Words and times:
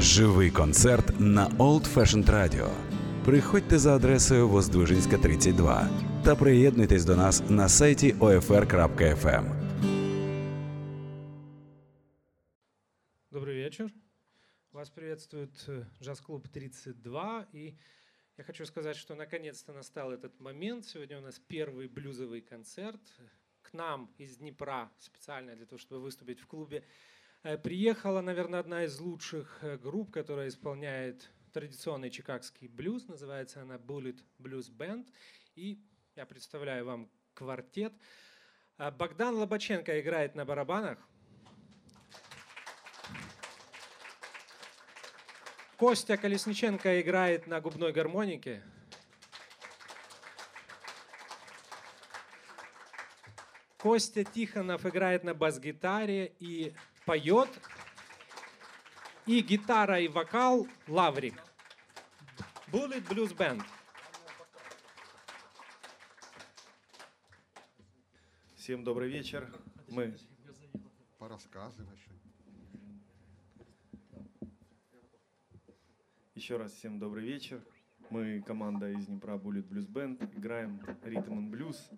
Живий 0.00 0.50
концерт 0.50 1.18
на 1.18 1.48
Old 1.58 1.94
Fashioned 1.94 2.26
Radio. 2.26 2.70
Приходьте 3.24 3.78
за 3.78 3.94
адресою 3.94 4.48
Воздвижинська, 4.48 5.18
32 5.18 5.88
та 6.24 6.36
приєднуйтесь 6.36 7.04
до 7.04 7.16
нас 7.16 7.42
на 7.50 7.68
сайті 7.68 8.12
OFR.FM. 8.12 9.44
Добрый 13.32 13.54
вечер. 13.54 13.90
Вас 14.72 14.90
приветствует 14.90 15.68
э, 15.68 15.84
джаз-клуб 16.02 16.48
32. 16.48 17.46
И 17.52 17.74
я 18.36 18.44
хочу 18.44 18.66
сказать, 18.66 18.96
что 18.96 19.14
наконец-то 19.14 19.72
настал 19.72 20.12
этот 20.12 20.40
момент. 20.40 20.86
Сегодня 20.86 21.18
у 21.18 21.22
нас 21.22 21.40
первый 21.48 21.88
блюзовый 21.88 22.40
концерт. 22.40 23.00
К 23.62 23.72
нам 23.72 24.10
из 24.18 24.36
Днепра 24.36 24.90
специально 24.98 25.56
для 25.56 25.66
того, 25.66 25.78
чтобы 25.78 26.02
выступить 26.02 26.40
в 26.40 26.46
клубе, 26.46 26.82
приехала, 27.56 28.20
наверное, 28.20 28.60
одна 28.60 28.84
из 28.84 28.98
лучших 28.98 29.58
э, 29.62 29.76
групп, 29.76 30.10
которая 30.10 30.48
исполняет 30.48 31.30
традиционный 31.52 32.10
чикагский 32.10 32.68
блюз. 32.68 33.06
Называется 33.08 33.62
она 33.62 33.76
Bullet 33.76 34.18
Blues 34.38 34.70
Band. 34.70 35.06
И 35.54 35.80
я 36.16 36.26
представляю 36.26 36.84
вам 36.84 37.10
квартет. 37.34 37.92
А 38.76 38.90
Богдан 38.90 39.36
Лобаченко 39.36 40.00
играет 40.00 40.34
на 40.34 40.44
барабанах. 40.44 40.98
Костя 45.76 46.16
Колесниченко 46.16 47.00
играет 47.00 47.46
на 47.46 47.60
губной 47.60 47.92
гармонике. 47.92 48.64
Костя 53.78 54.24
Тихонов 54.24 54.84
играет 54.86 55.22
на 55.22 55.34
бас-гитаре 55.34 56.34
и 56.40 56.74
поет. 57.08 57.48
И 59.24 59.40
гитара, 59.40 59.98
и 59.98 60.08
вокал 60.08 60.68
Лаврик. 60.86 61.42
Bullet 62.70 63.02
Blues 63.08 63.34
Band. 63.34 63.62
Всем 68.56 68.84
добрый 68.84 69.10
вечер. 69.10 69.50
Мы 69.88 70.14
Порассказывай 71.18 71.96
что 71.96 72.14
еще 76.34 76.58
раз 76.58 76.72
всем 76.72 76.98
добрый 76.98 77.24
вечер. 77.24 77.64
Мы 78.10 78.42
команда 78.42 78.90
из 78.90 79.06
Днепра 79.06 79.36
Bullet 79.36 79.66
Blues 79.66 79.88
Band. 79.90 80.36
Играем 80.36 80.78
ритм 81.02 81.38
and 81.38 81.48
блюз. 81.48 81.90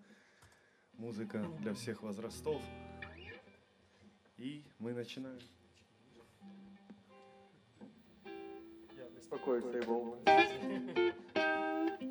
Музыка 0.93 1.45
для 1.59 1.73
всех 1.73 2.01
возрастов. 2.01 2.61
И 4.41 4.63
мы 4.79 4.93
начинаем. 4.93 5.39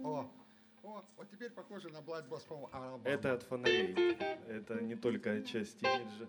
О, 0.05 0.31
о, 0.85 1.05
вот 1.17 1.31
теперь 1.31 1.51
похоже 1.51 1.89
на 1.91 1.99
from 1.99 2.71
Alabama. 2.73 3.03
Это 3.05 3.33
от 3.33 3.43
фонарей. 3.43 4.17
Это 4.49 4.81
не 4.81 4.95
только 4.95 5.43
часть 5.43 5.83
имиджа. 5.83 6.29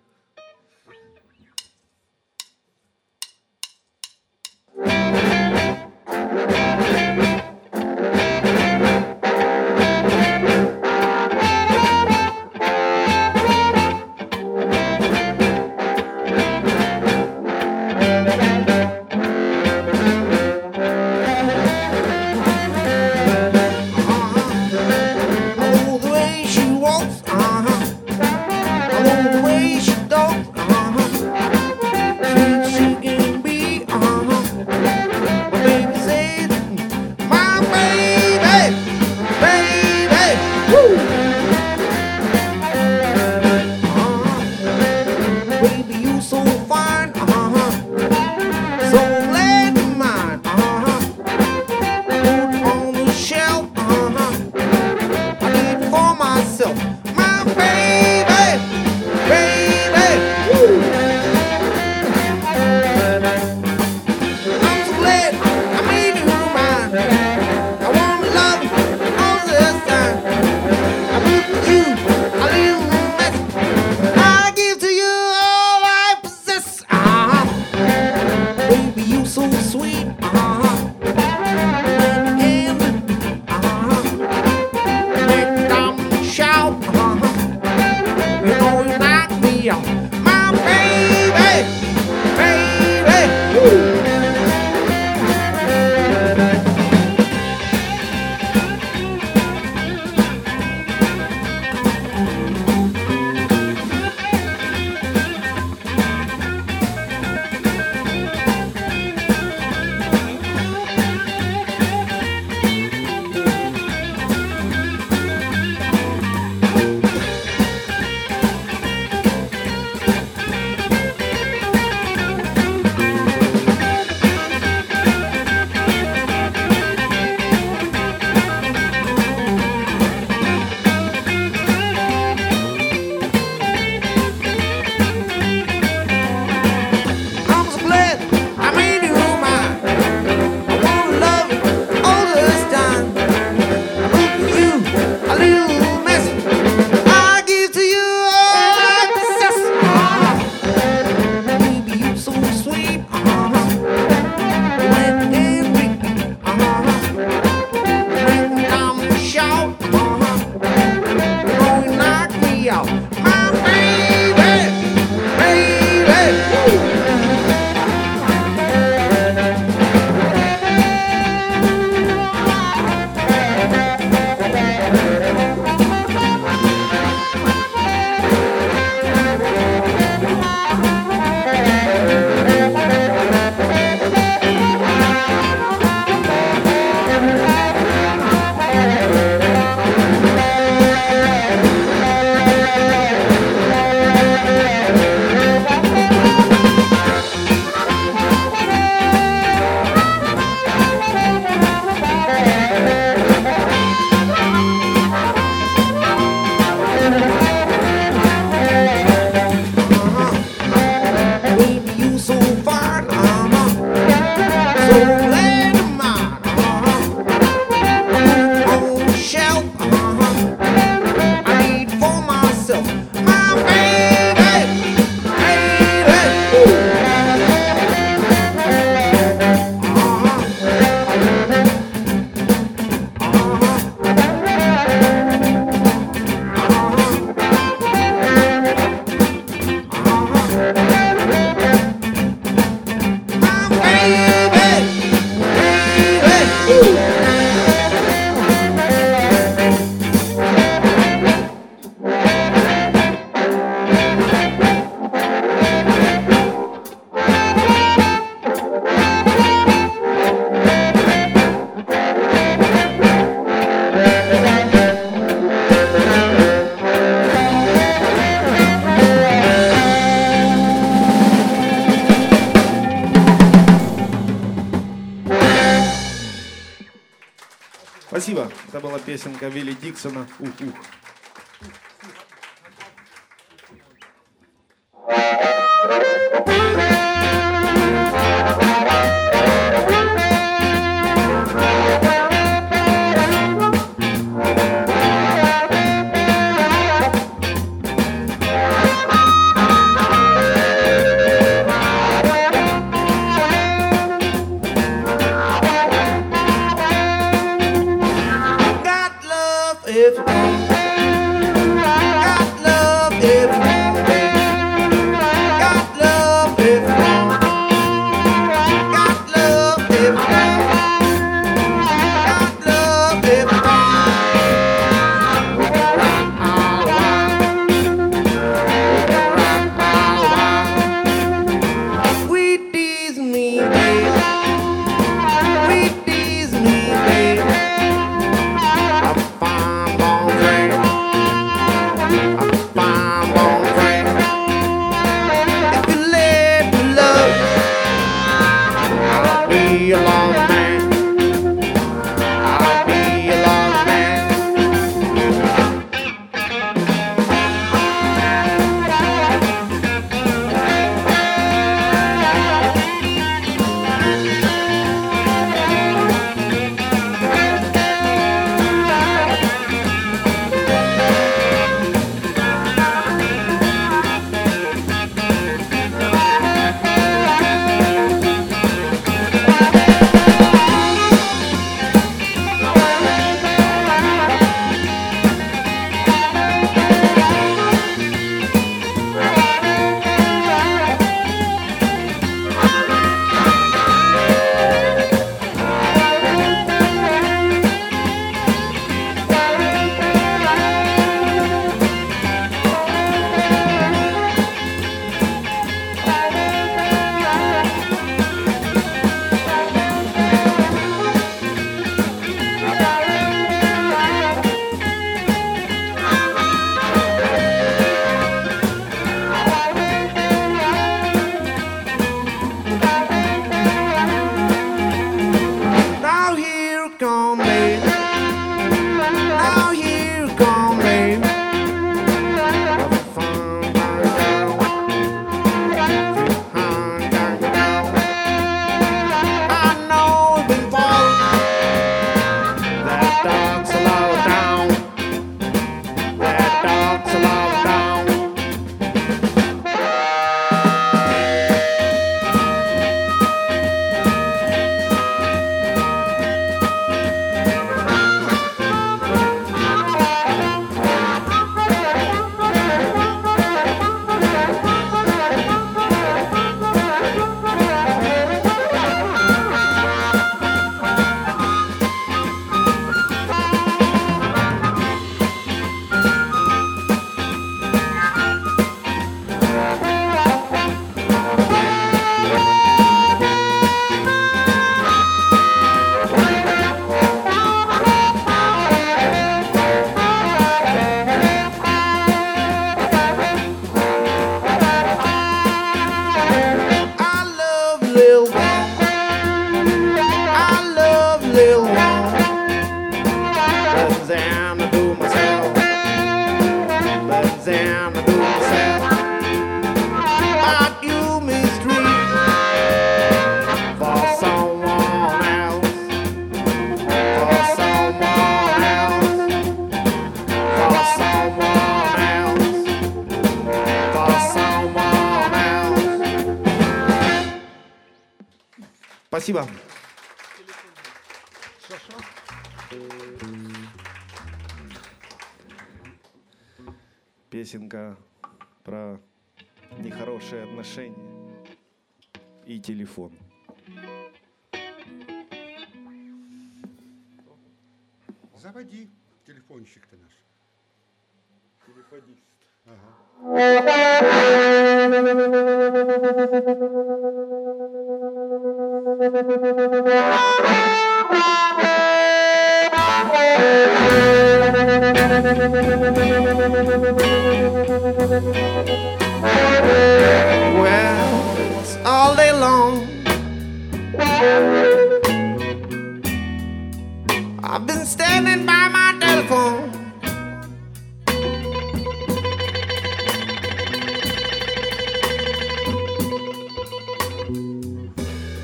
Sama. 280.02 280.26
Uh, 280.42 280.48
uh. 280.66 280.91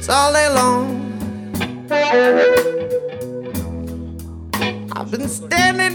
All 0.10 0.32
day 0.32 0.50
long. 0.50 0.88
I've 4.96 5.12
been 5.12 5.28
standing 5.28 5.87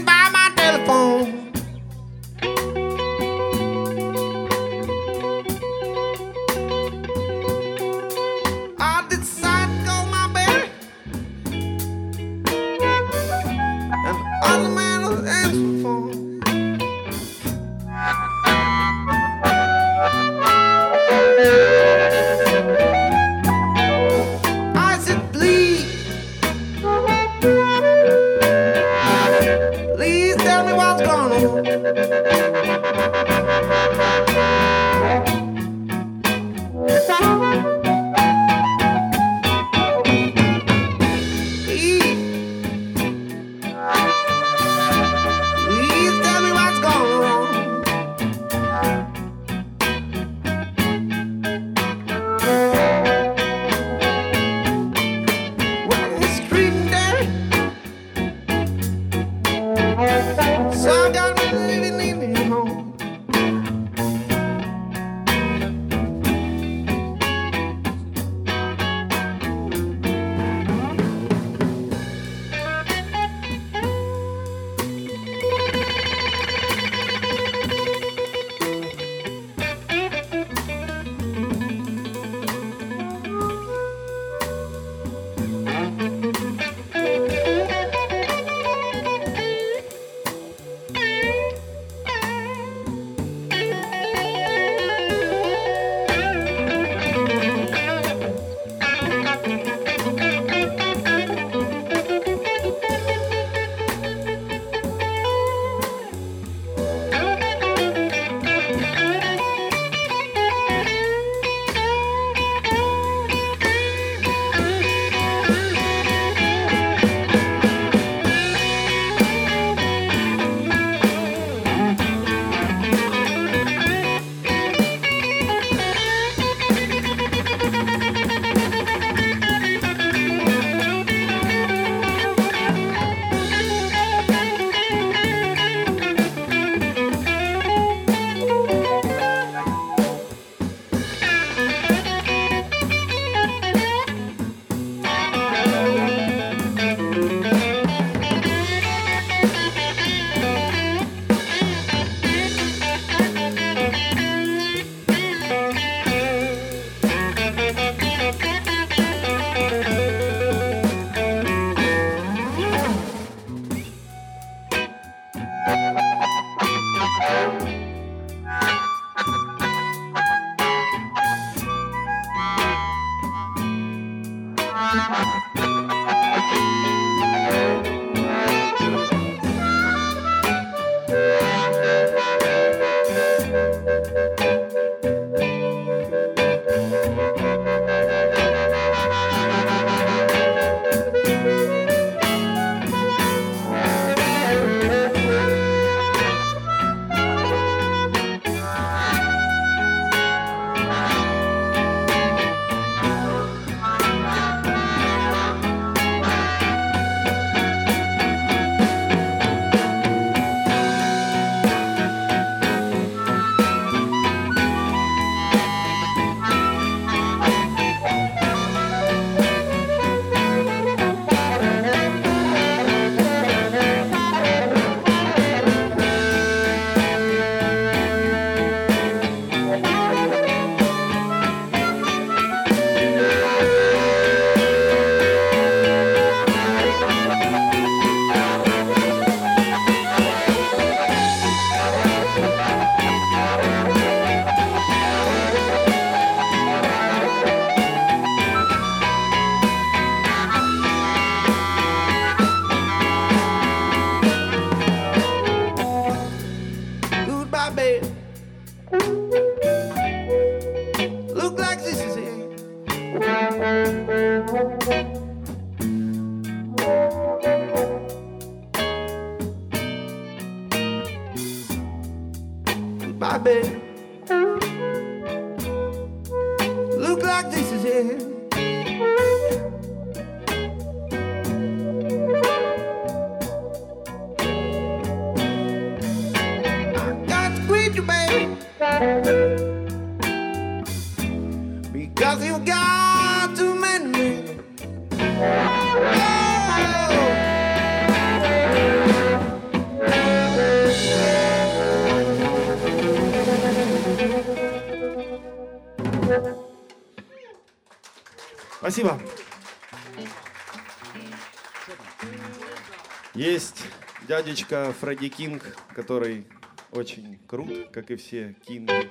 дядечка 314.53 314.93
Фредди 314.99 315.29
Кинг, 315.29 315.75
который 315.95 316.45
очень 316.91 317.39
крут, 317.47 317.89
как 317.91 318.11
и 318.11 318.15
все 318.15 318.55
Кинги. 318.67 319.09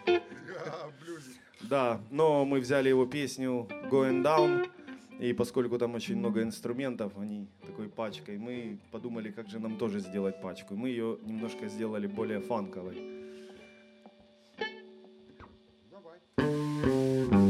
Да, 1.63 2.01
но 2.13 2.45
мы 2.45 2.61
взяли 2.61 2.91
его 2.91 3.07
песню 3.07 3.67
Going 3.91 4.23
Down, 4.23 4.71
и 5.19 5.33
поскольку 5.33 5.79
там 5.79 5.97
очень 5.97 6.17
много 6.17 6.45
инструментов, 6.45 7.13
они 7.19 7.49
такой 7.61 7.89
пачкой, 7.89 8.39
мы 8.39 8.79
подумали, 8.93 9.33
как 9.33 9.49
же 9.49 9.59
нам 9.59 9.79
тоже 9.79 9.99
сделать 9.99 10.41
пачку. 10.41 10.77
Мы 10.77 10.91
ее 10.91 11.19
немножко 11.25 11.67
сделали 11.67 12.07
более 12.07 12.39
фанковой. 12.41 13.03
Давай. 15.91 17.42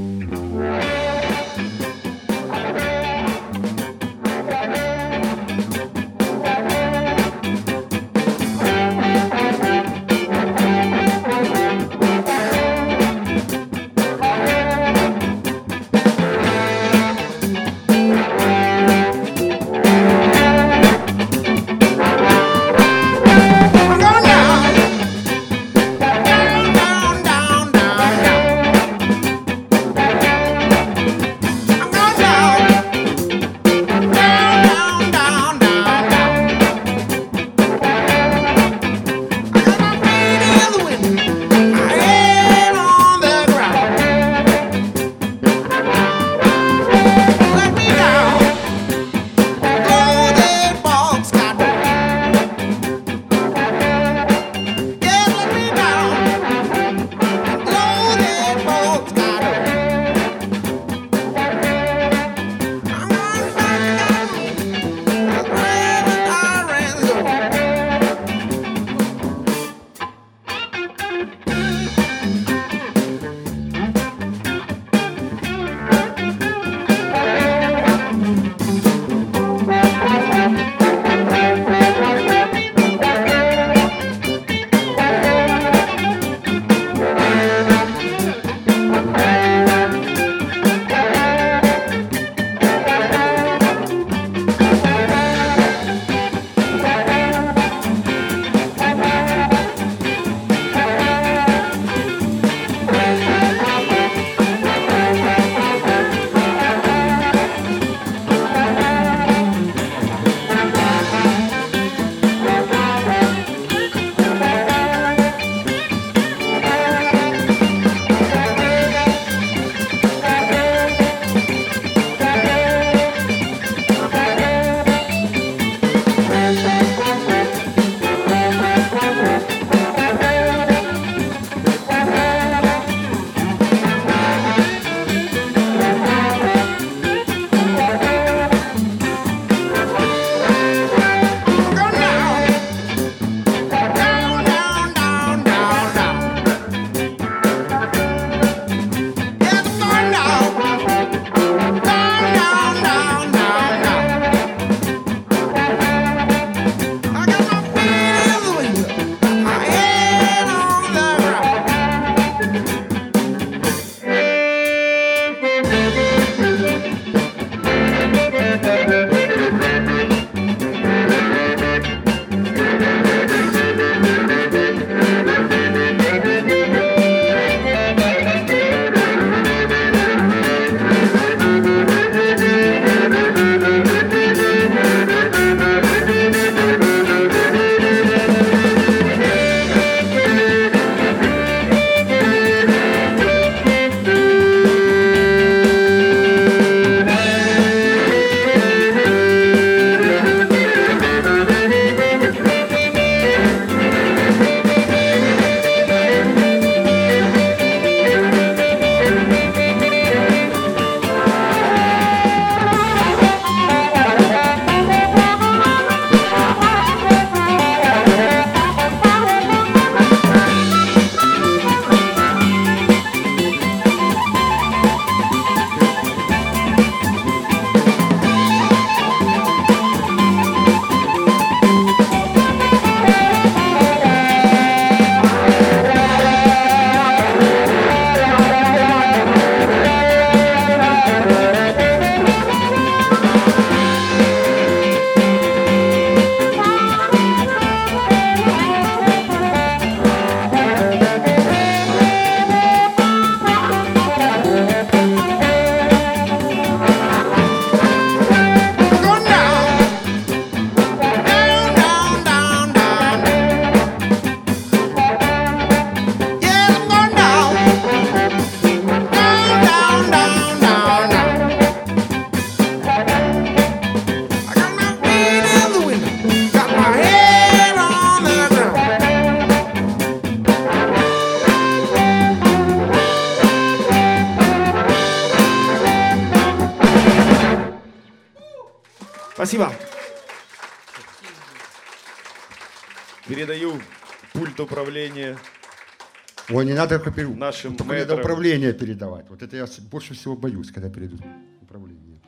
Надо 296.82 297.10
перу. 297.10 297.34
Нашим 297.34 297.76
Только 297.76 297.94
не 297.94 298.00
надо 298.00 298.14
мэтрам. 298.14 298.20
управление 298.20 298.72
передавать. 298.72 299.28
Вот 299.30 299.42
это 299.42 299.56
я 299.56 299.66
больше 299.90 300.14
всего 300.14 300.36
боюсь, 300.36 300.70
когда 300.70 300.90
перейдут 300.90 301.20
управление. 301.60 302.20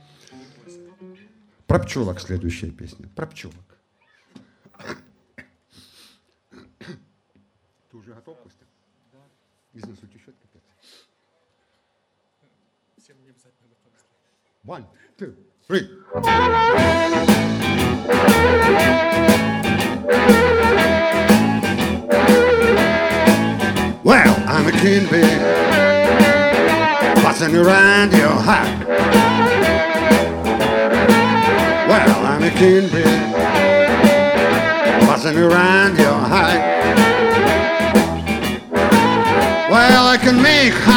Про 1.66 1.78
пчелок 1.78 2.20
следующая 2.20 2.70
песня. 2.70 3.08
Про 3.14 3.26
пчелок. 3.26 3.54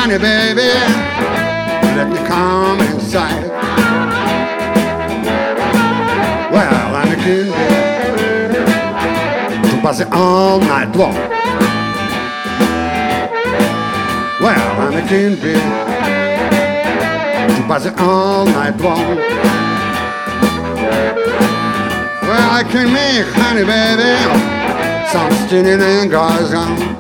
Honey, 0.08 0.20
baby. 0.20 0.70
Let 1.98 2.08
me 2.10 2.18
come 2.28 2.80
inside. 2.80 3.50
Well, 6.50 6.96
I'm 6.96 7.12
a 7.12 7.16
bee, 7.18 7.52
to 9.70 9.82
buzz 9.82 10.00
it 10.00 10.08
all 10.12 10.60
night 10.60 10.96
long. 10.96 11.16
Well, 14.40 14.82
I'm 14.82 14.94
a 14.94 15.02
bee 15.10 15.36
to 17.56 17.68
buzz 17.68 17.86
it 17.86 18.00
all 18.00 18.46
night 18.46 18.78
long. 18.78 19.18
Well, 22.22 22.50
I 22.52 22.64
can 22.64 22.94
make 22.94 23.28
honey, 23.36 23.66
baby, 23.66 24.16
some 25.12 25.32
stinning 25.48 25.82
and 25.82 26.10
guys 26.10 26.54
on. 26.54 26.97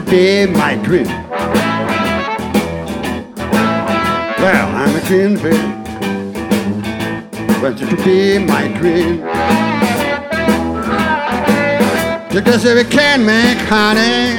To 0.00 0.10
be 0.10 0.46
my 0.46 0.76
dream. 0.76 1.06
Well, 4.38 4.68
I'm 4.74 4.96
a 4.96 5.00
bee. 5.36 5.62
Wanted 7.60 7.90
to 7.90 7.96
be 8.04 8.38
my 8.38 8.68
dream. 8.78 9.20
Because 12.32 12.64
if 12.64 12.76
we 12.76 12.84
can 12.90 13.26
make 13.26 13.58
honey, 13.68 14.38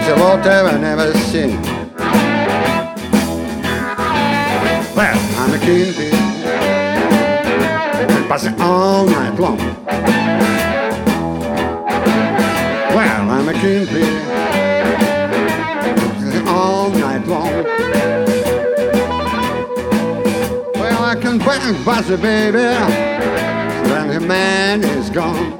it's 0.00 0.20
what 0.20 0.46
I've 0.46 0.80
never 0.80 1.12
seen. 1.14 1.60
Well, 4.94 5.18
I'm 5.40 5.54
a 5.54 5.58
king 5.58 5.92
bee. 5.96 6.10
And 8.00 8.28
buzzing 8.28 8.60
all 8.60 9.06
night 9.06 9.38
long. 9.40 9.58
Well, 12.94 13.30
I'm 13.30 13.48
a 13.48 13.52
king 13.54 13.86
bee 13.86 14.28
all 14.28 14.44
night 14.44 14.67
long. 17.28 17.64
Well, 20.74 21.04
I 21.04 21.14
can 21.20 21.38
buzz 21.84 22.08
it, 22.10 22.22
baby, 22.22 22.58
when 23.90 24.08
the 24.08 24.20
man 24.20 24.82
is 24.82 25.10
gone. 25.10 25.58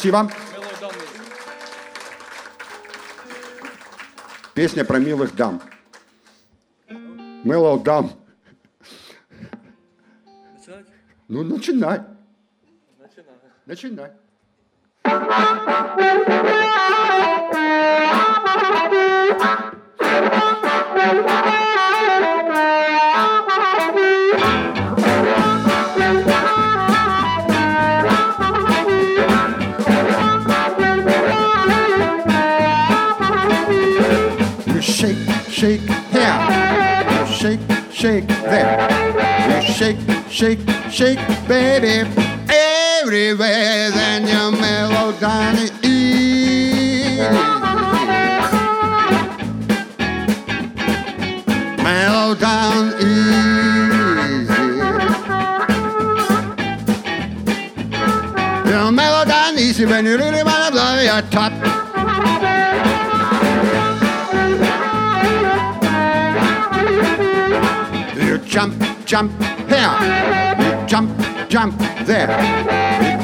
Спасибо. 0.00 0.30
Песня 4.54 4.82
про 4.82 4.98
милых 4.98 5.36
дам. 5.36 5.60
Mellow 6.88 7.82
дам. 7.82 8.10
Ну, 11.28 11.42
начинай. 11.42 12.00
Начинай. 13.66 14.12
You 21.12 21.69
shake, 35.60 35.80
here. 36.10 36.36
You 37.10 37.26
shake, 37.26 37.60
shake 37.92 38.26
there. 38.26 38.80
You 39.50 39.60
shake, 39.74 39.98
shake, 40.30 40.60
shake, 40.90 41.20
baby. 41.46 42.08
Everywhere, 42.48 43.90
then 43.90 44.22
you 44.26 44.58
mellow 44.58 45.12
down 45.20 45.56
easy. 45.84 47.20
Mellow 51.82 52.34
down 52.36 52.94
easy. 52.94 54.62
You 58.70 58.92
mellow 58.92 59.24
down 59.26 59.58
easy 59.58 59.84
when 59.84 60.06
you 60.06 60.16
really 60.16 60.42
wanna 60.42 60.70
blow 60.70 61.00
your 61.02 61.20
top. 61.30 61.79
Jump, 68.50 68.74
jump 69.06 69.30
here. 69.68 70.86
Jump, 70.86 71.10
jump 71.48 71.78
there. 72.04 72.26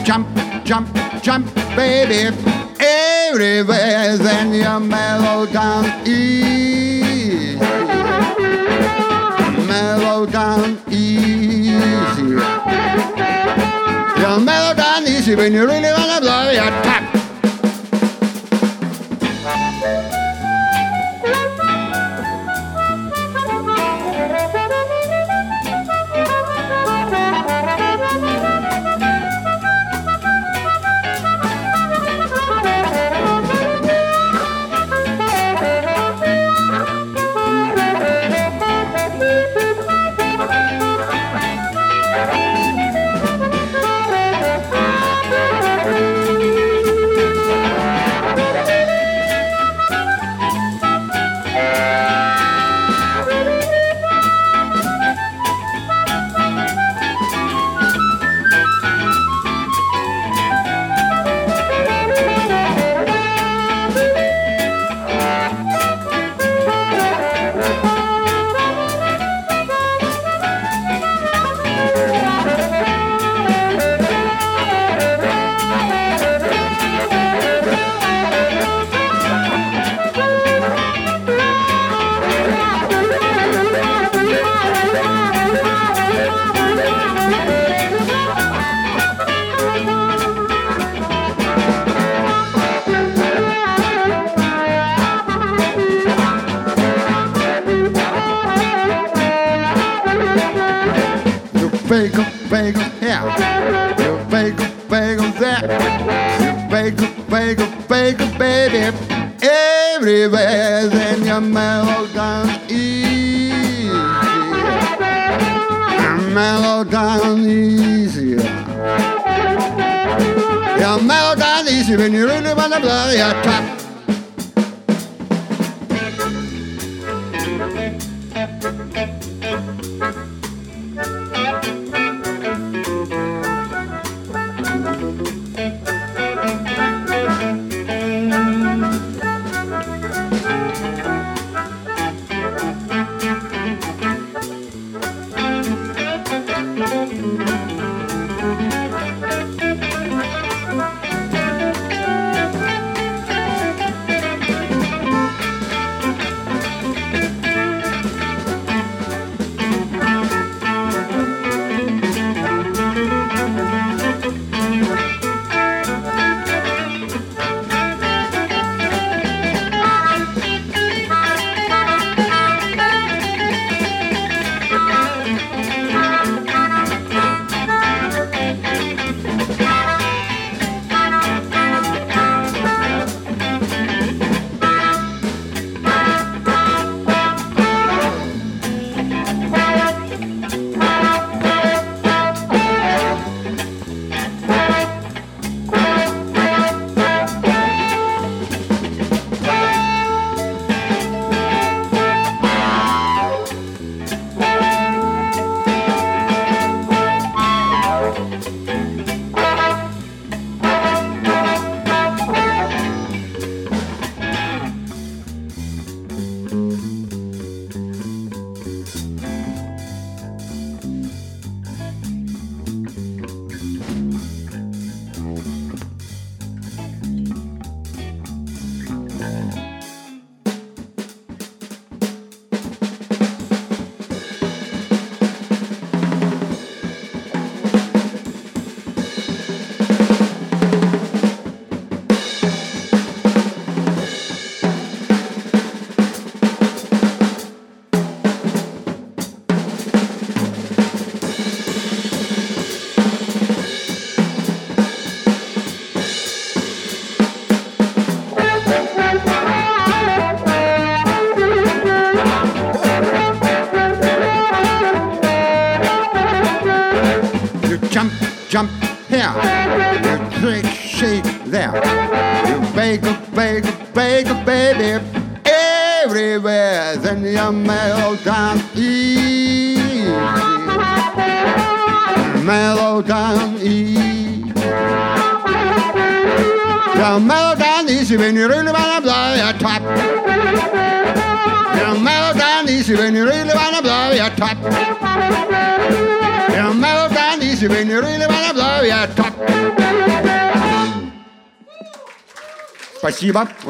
Jump, 0.05 0.29
jump, 0.65 0.89
jump, 1.21 1.55
baby. 1.75 2.35
Everywhere, 2.79 4.17
then 4.19 4.55
you 4.55 4.81
mellow 4.89 5.47
down 5.47 5.85
easy. 6.07 7.59
Mellow 9.67 10.27
down 10.27 10.79
easy. 10.91 12.23
You 14.23 14.41
mellow 14.41 14.75
down 14.75 15.03
easy 15.09 15.35
when 15.35 15.53
you 15.53 15.67
really 15.67 15.91
wanna 15.91 16.21
blow 16.21 16.51
your 16.51 16.71
top. 16.85 17.06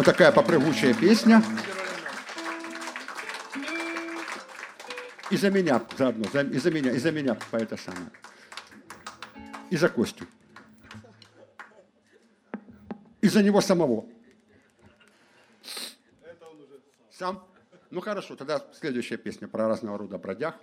Такая 0.06 0.30
попрыгучая 0.30 0.94
песня. 0.94 1.42
И 5.32 5.36
за 5.36 5.50
меня 5.50 5.84
заодно, 5.98 6.24
за, 6.32 6.42
и 6.42 6.58
за 6.58 6.70
меня, 6.70 6.92
и 6.92 6.98
за 6.98 7.10
меня 7.10 7.36
по 7.50 7.56
это 7.56 7.76
самое. 7.76 8.12
И 9.68 9.76
за 9.76 9.88
Костю. 9.88 10.24
И 13.20 13.28
за 13.28 13.42
него 13.42 13.60
самого. 13.60 14.06
Сам? 17.10 17.44
Ну 17.90 18.00
хорошо, 18.00 18.36
тогда 18.36 18.64
следующая 18.74 19.16
песня 19.16 19.48
про 19.48 19.66
разного 19.66 19.98
рода 19.98 20.18
бродяг, 20.18 20.56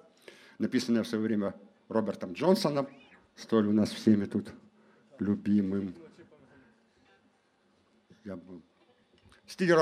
написанная 0.57 1.03
в 1.03 1.07
свое 1.07 1.21
время 1.21 1.53
Робертом 1.89 2.31
Джонсоном, 2.31 2.87
столь 3.35 3.67
у 3.67 3.73
нас 3.73 3.91
всеми 3.91 4.23
тут 4.23 4.53
любимым. 5.19 5.93
Я 8.23 8.37
был 8.37 8.62
стиль 9.47 9.73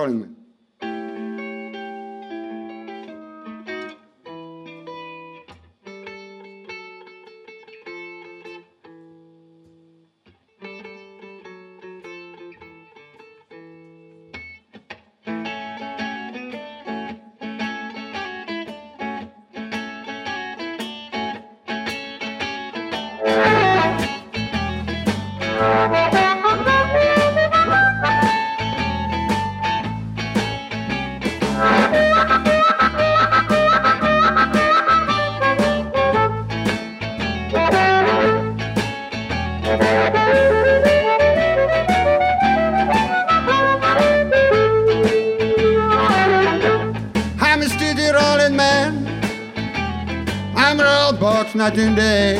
night 51.56 51.78
and 51.78 51.96
day. 51.96 52.38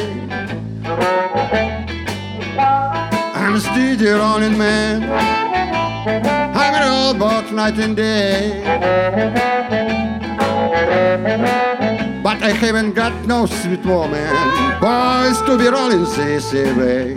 I'm 3.36 3.56
a 3.56 3.60
steady 3.60 4.08
rolling 4.08 4.58
man. 4.58 5.04
I'm 6.56 6.74
a 6.76 6.80
roll 6.88 7.14
box 7.14 7.52
night 7.52 7.78
and 7.80 7.96
day. 7.96 8.62
But 12.24 12.42
I 12.44 12.52
haven't 12.52 12.94
got 12.94 13.26
no 13.26 13.46
sweet 13.46 13.84
woman. 13.86 14.34
Boys 14.80 15.42
to 15.48 15.58
be 15.58 15.68
rolling 15.68 16.04
this 16.04 16.54
way. 16.54 17.16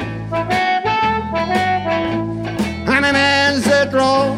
I'm 2.86 3.04
a 3.04 3.12
man 3.12 3.60
that 3.62 3.92
roll. 3.92 4.34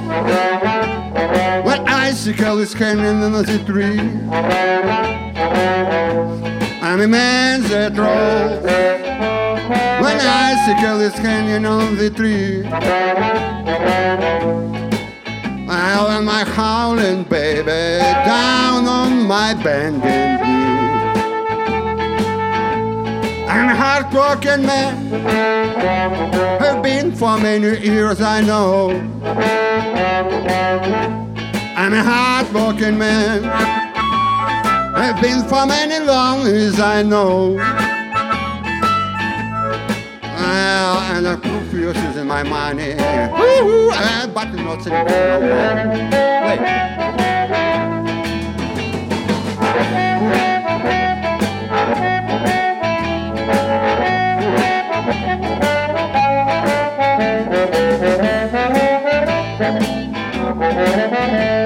When 1.64 1.88
icicle 1.88 2.59
is 2.59 2.72
hanging 2.72 3.22
on 3.22 3.32
the 3.32 3.59
tree. 3.64 4.00
I'm 6.87 7.01
a 7.01 7.09
man 7.09 7.62
that 7.62 7.99
rolls. 7.99 8.62
When 10.01 10.20
icicle 10.20 11.01
is 11.01 11.14
hanging 11.14 11.66
on 11.66 11.97
the 11.97 12.11
tree. 12.11 12.64
I 15.68 16.16
am 16.16 16.24
my 16.26 16.45
howling 16.45 17.24
baby 17.24 17.99
down 18.24 18.87
on 18.87 19.26
my 19.26 19.53
bending 19.64 20.01
knee. 20.01 20.37
I'm 23.51 23.68
a 23.68 23.74
hard-working 23.74 24.64
man. 24.64 24.95
Have 26.61 26.84
been 26.84 27.11
for 27.16 27.37
many 27.37 27.80
years, 27.84 28.20
I 28.20 28.43
know. 28.43 28.91
I'm 31.76 31.93
a 31.93 32.05
hard-working 32.05 32.97
man. 32.97 33.86
I've 35.09 35.22
been 35.22 35.44
for 35.48 35.64
many 35.66 36.04
long 36.04 36.44
years, 36.46 36.80
I 36.80 37.00
know. 37.02 37.54
Well, 40.24 40.98
and 41.14 41.26
the 41.26 41.36
proof 41.70 41.96
is 41.96 42.16
in 42.16 42.26
my 42.26 42.42
money. 42.42 42.94
Woo-hoo, 42.96 43.90
uh, 43.94 44.26
but 44.26 44.52
not 44.54 44.84
in. 44.84 44.92
Wait. 46.46 46.61
You 60.76 61.65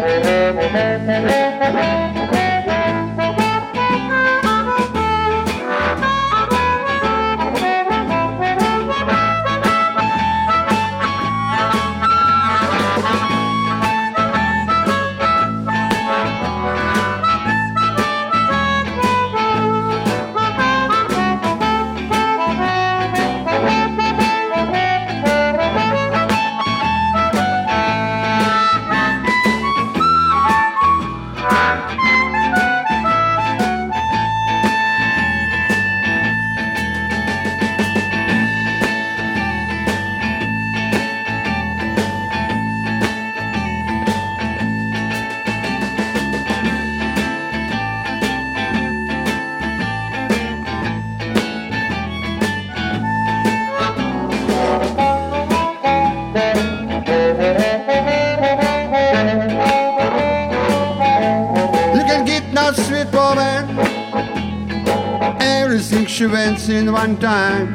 in 66.68 66.92
one 66.92 67.16
time. 67.16 67.68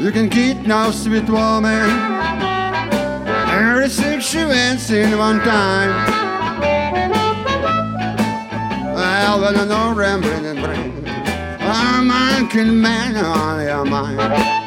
You 0.00 0.12
can 0.12 0.28
get 0.28 0.66
no 0.66 0.90
sweet 0.90 1.28
woman. 1.28 1.88
Everything 3.50 4.20
she 4.20 4.44
wants 4.44 4.90
in 4.90 5.16
one 5.16 5.40
time. 5.40 5.90
Well, 8.94 9.40
when 9.40 9.56
I 9.56 9.64
know 9.64 9.94
rambling 9.94 10.46
and 10.46 10.60
brain. 10.60 11.06
A 11.60 12.02
man 12.02 12.48
can 12.48 12.80
man 12.80 13.16
on 13.16 13.64
your 13.64 13.84
mind. 13.84 14.57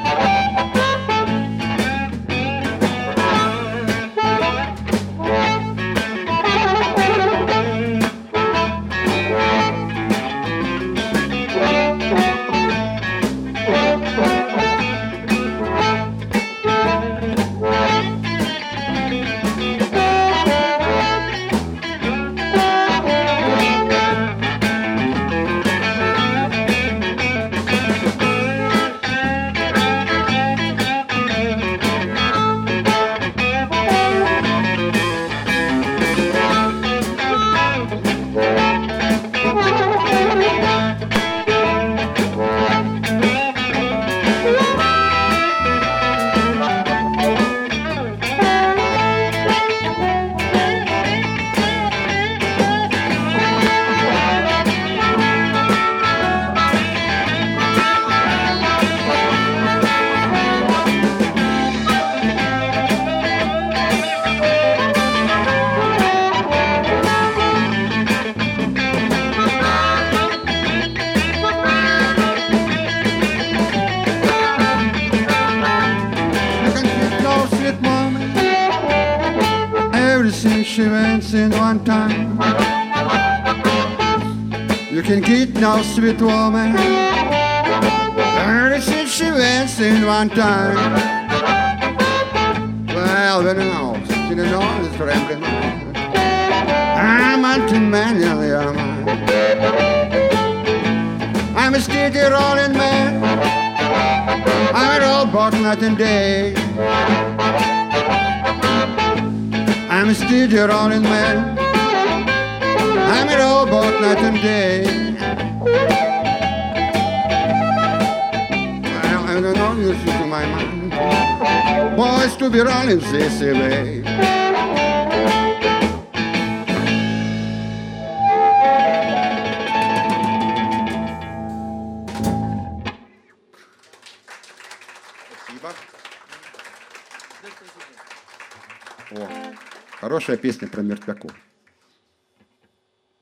Песня 140.62 140.68
про 140.68 140.82
мертвяков. 140.84 141.32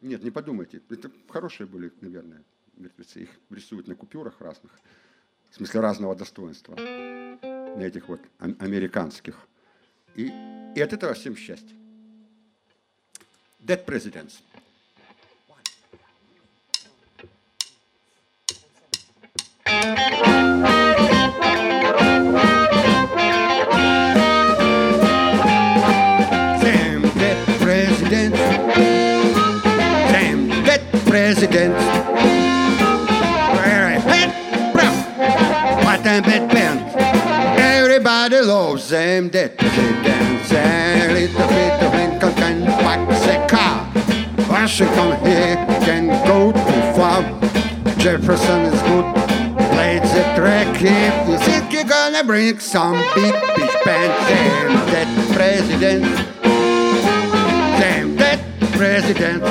Нет, 0.01 0.23
не 0.23 0.31
подумайте. 0.31 0.81
Это 0.89 1.09
хорошие 1.29 1.67
были, 1.67 1.91
наверное, 2.01 2.43
мертвецы. 2.77 3.23
Их 3.23 3.29
рисуют 3.49 3.87
на 3.87 3.95
купюрах 3.95 4.41
разных. 4.41 4.71
В 5.49 5.55
смысле 5.55 5.79
разного 5.79 6.15
достоинства. 6.15 6.75
На 6.75 7.81
этих 7.81 8.09
вот 8.09 8.19
ам- 8.39 8.57
американских. 8.59 9.47
И, 10.15 10.31
и 10.75 10.81
от 10.81 10.93
этого 10.93 11.13
всем 11.13 11.35
счастье. 11.35 11.75
Dead 13.61 13.85
Presidents. 13.85 14.41
Sam, 19.65 20.78
Jefferson 48.30 48.61
is 48.61 48.82
good. 48.84 49.15
Plays 49.73 50.13
the 50.13 50.21
track 50.36 50.77
if 50.80 51.30
you 51.30 51.38
think 51.39 51.73
you're 51.73 51.84
gonna 51.84 52.23
bring 52.23 52.59
some 52.59 52.93
big 53.15 53.34
fish 53.55 53.75
band. 53.84 54.13
Sam, 54.27 54.86
dead 54.91 55.34
president. 55.34 56.05
Sam, 57.80 58.15
dead 58.15 58.39
president. 58.73 59.43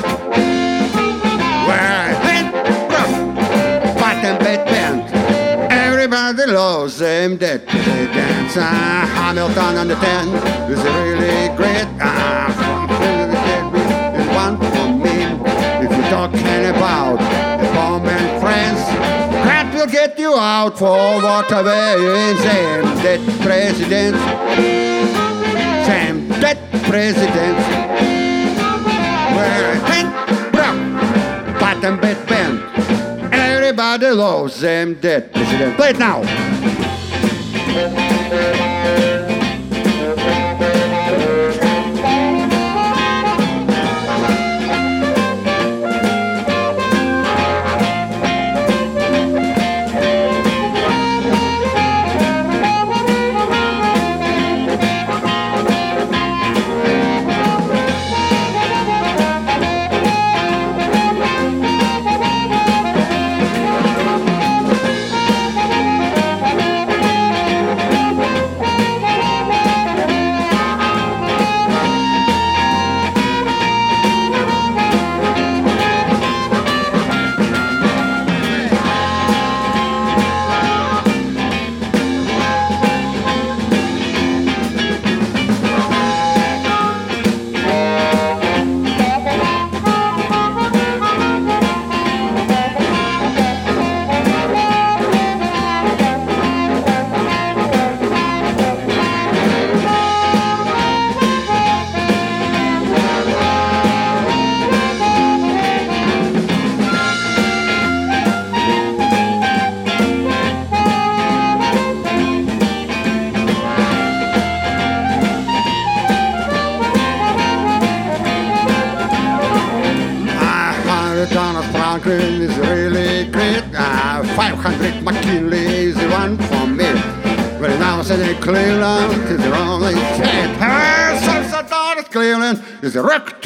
Hit, 2.22 2.55
rough, 2.93 3.99
bottom 3.99 4.39
bed 4.39 4.64
band. 4.66 5.72
Everybody 5.72 6.47
loves 6.47 6.99
them 7.01 7.37
dead 7.37 7.66
presidents. 7.66 8.57
Uh, 8.57 8.62
Hamilton 8.62 9.76
on 9.76 9.89
the 9.89 9.97
10 9.97 10.29
is 10.70 10.79
really 10.85 11.57
great. 11.57 12.08
You 20.29 20.39
out 20.39 20.79
for 20.79 21.20
whatever 21.22 21.70
is 21.70 22.43
them 22.43 22.85
dead 23.03 23.20
presidents. 23.41 24.20
Sam, 25.87 26.29
dead 26.41 26.59
presidents. 26.85 27.64
Where 29.35 29.74
hit, 29.91 30.07
rough, 30.55 30.81
bottom 31.61 31.99
bed 32.01 32.18
band. 32.29 32.57
Everybody 33.33 34.11
loves 34.11 34.61
them 34.61 34.95
dead 34.95 35.33
president. 35.33 35.76
Play 35.76 35.91
it 35.91 35.99
now. 35.99 36.22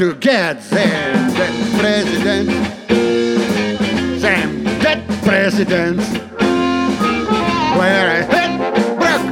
To 0.02 0.14
get 0.16 0.60
there. 0.62 1.12
That 1.30 1.78
president, 1.78 2.50
Sam, 4.20 4.64
that 4.82 5.00
president. 5.22 6.00
Where 7.78 8.10
I 8.10 8.22
hit, 8.34 8.50
rock, 8.98 9.22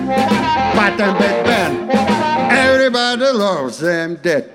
bottom 0.77 1.18
bed 1.18 1.45
band. 1.45 1.91
Everybody 2.53 3.37
loves 3.37 3.81
them 3.81 4.14
dead. 4.23 4.53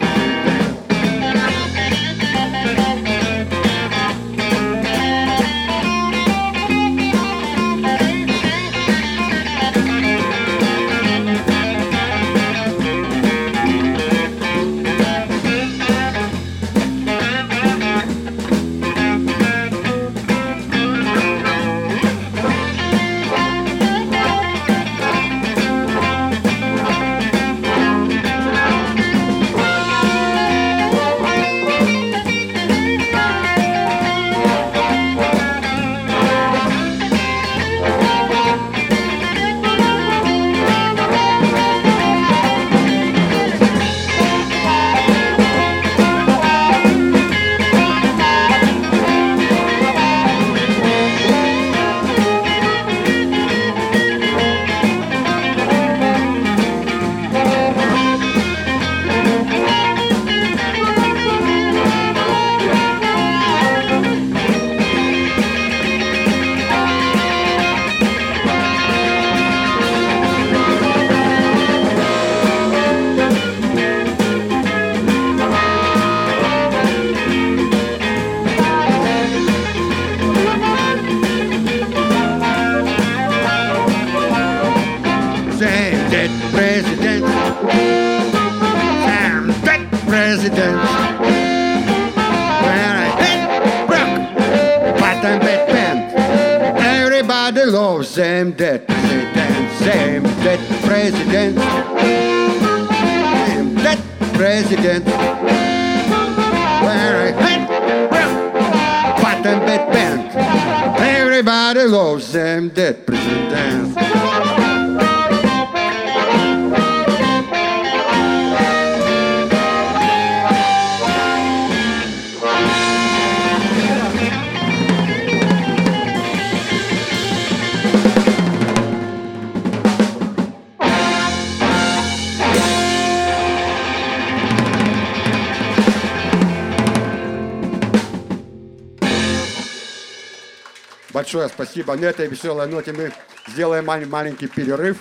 На 141.95 142.05
этой 142.05 142.27
веселой 142.27 142.67
ноте 142.67 142.91
мы 142.91 143.11
сделаем 143.47 143.85
маленький 143.85 144.47
перерыв. 144.47 144.97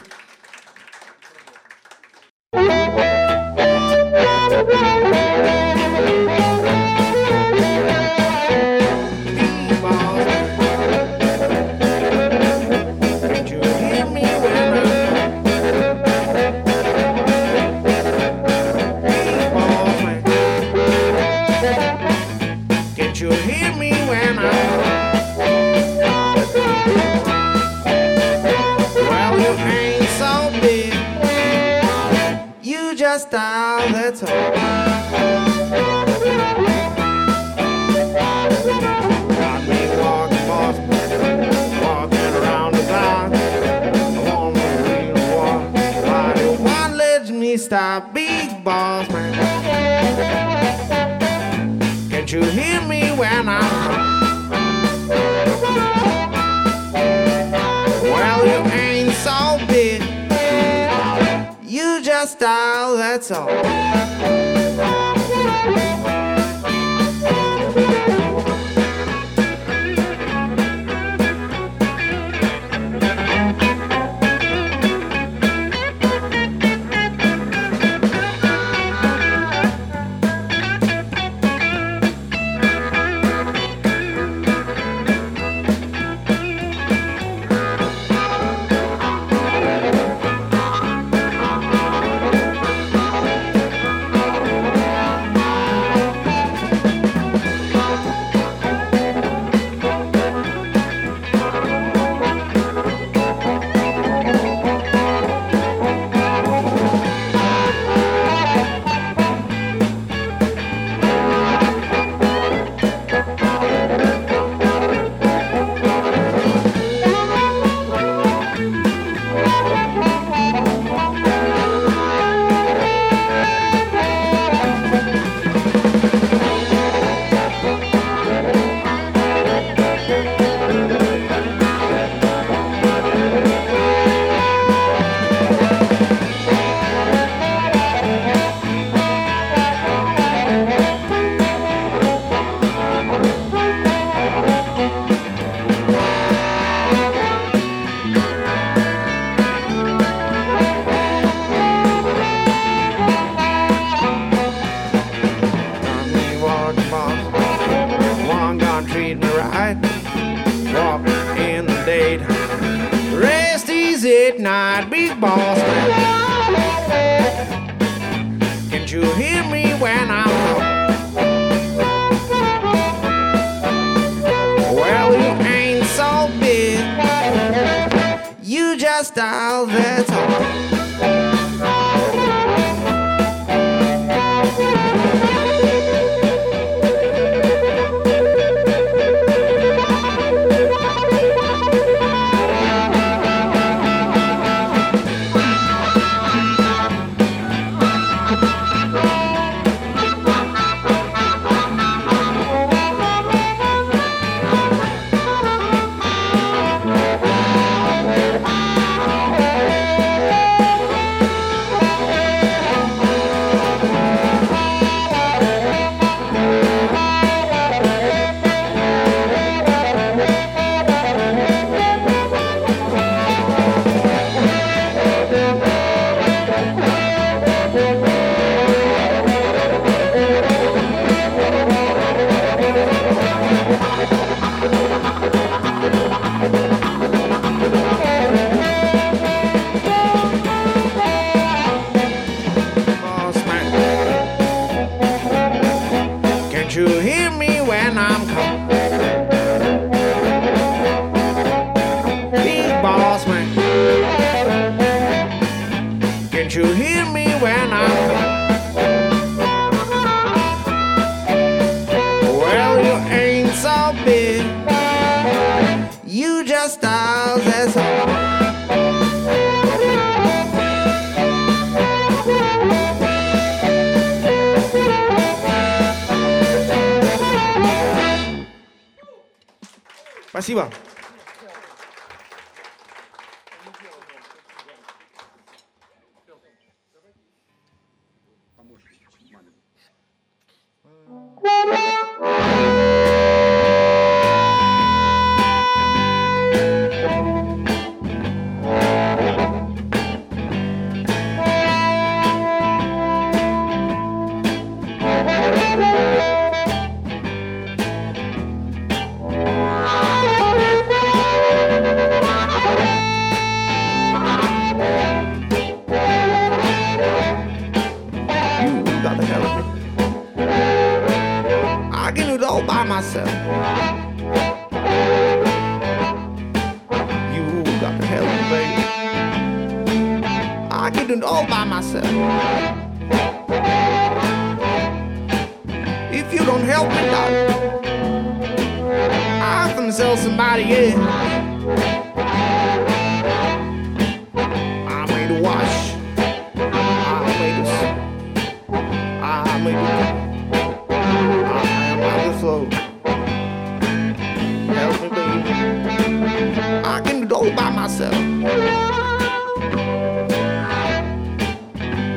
by 357.65 357.71
myself. 357.71 358.15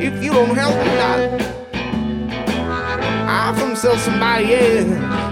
If 0.02 0.24
you 0.24 0.32
don't 0.32 0.56
help 0.56 0.76
me, 0.86 0.94
I'll 3.30 3.54
find 3.56 3.78
sell 3.78 3.98
somebody 3.98 4.56
else. 4.56 5.27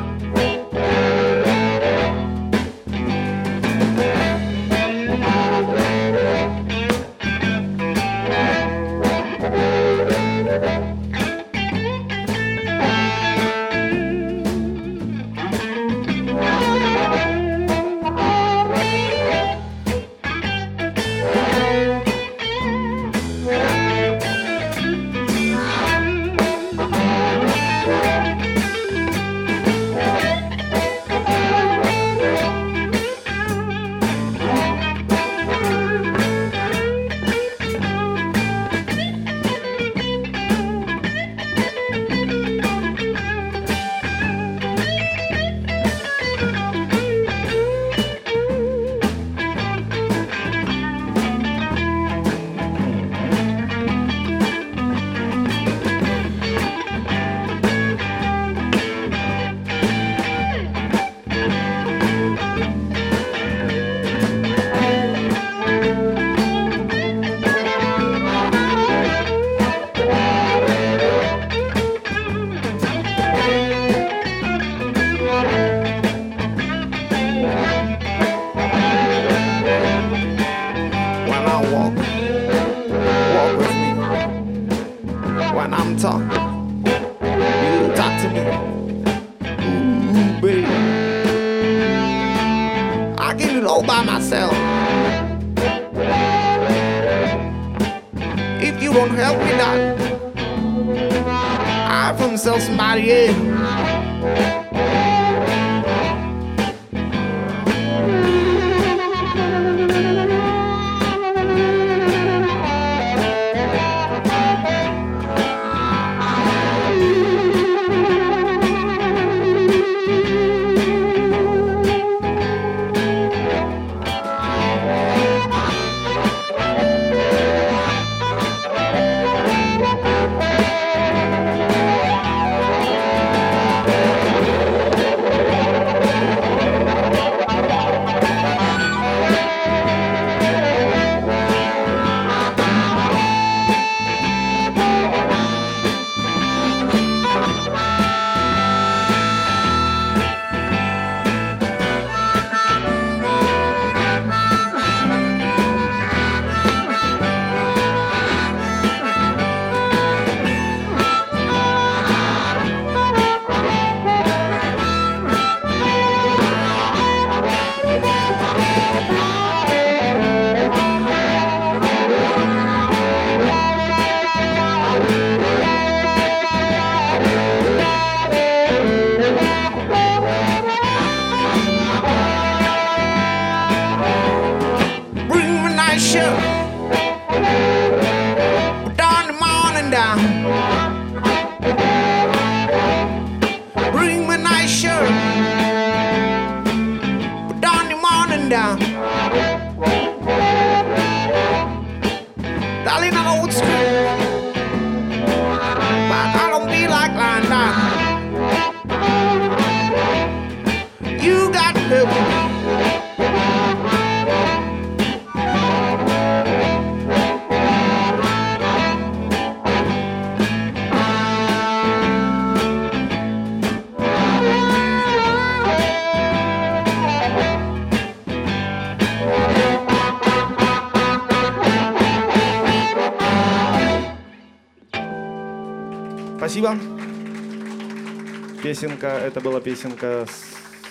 Песенка, 238.76 239.08
это 239.08 239.40
была 239.40 239.62
песенка 239.62 240.28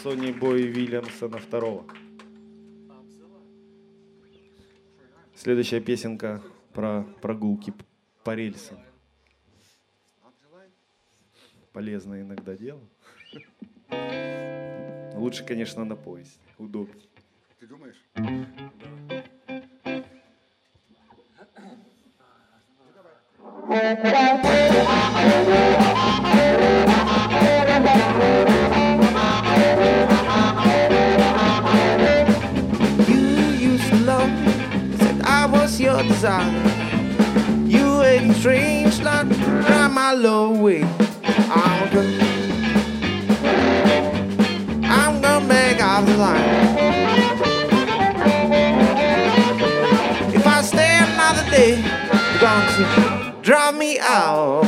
Сони 0.03 0.32
Бой 0.32 0.62
Вильямсона 0.62 1.37
второго. 1.37 1.85
Следующая 5.37 5.82
песенка 5.82 6.43
про 6.72 7.03
прогулки 7.20 7.74
по 8.24 8.35
рельсам. 8.35 8.78
Полезное 11.74 12.22
иногда 12.22 12.57
дело. 12.57 12.80
Лучше, 15.12 15.45
конечно, 15.45 15.85
на 15.85 15.95
поезде. 15.95 16.41
Удобнее. 16.57 17.05
Ты 17.61 17.66
думаешь? 17.66 18.03
You 26.87 26.93
You 33.09 33.20
use 33.70 33.93
love 34.03 34.31
said 34.99 35.20
i 35.22 35.47
was 35.47 35.81
your 35.81 36.03
disaster 36.03 36.85
you 37.66 38.03
a 38.03 38.33
strange 38.35 39.01
lot, 39.01 39.29
drive 39.29 39.93
my 39.93 40.12
love 40.12 40.59
away. 40.59 40.85
I'm 41.51 41.93
gonna, 41.93 42.18
I'm 44.85 45.20
gonna 45.20 45.47
make 45.47 45.83
off 45.83 46.07
the 46.07 46.16
line. 46.16 46.45
If 50.33 50.47
I 50.47 50.62
stay 50.62 50.99
another 50.99 51.51
day, 51.51 51.81
you're 51.81 52.41
going 52.41 53.43
to 53.43 53.72
me 53.72 53.99
out, 53.99 54.63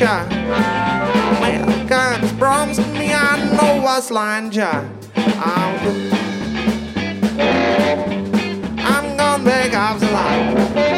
but. 0.00 0.30
Well, 0.30 1.86
God's 1.86 2.32
promised 2.32 2.86
me 2.92 3.12
I 3.12 3.36
know 3.56 3.82
what's 3.82 4.10
lying 4.10 4.50
child. 4.50 4.88
I'm 5.14 5.84
good. 5.84 6.12
I'm 8.80 9.16
gonna 9.16 9.44
break 9.44 9.76
off 9.76 10.00
the 10.00 10.10
line. 10.10 10.89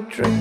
Baby 0.00 0.16
got 0.16 0.37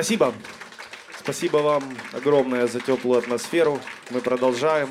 Спасибо. 0.00 0.32
Спасибо 1.14 1.58
вам 1.58 1.82
огромное 2.14 2.66
за 2.66 2.80
теплую 2.80 3.18
атмосферу. 3.18 3.78
Мы 4.10 4.22
продолжаем. 4.22 4.88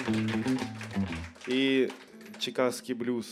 И 1.48 1.90
чикагский 2.38 2.94
блюз, 2.94 3.26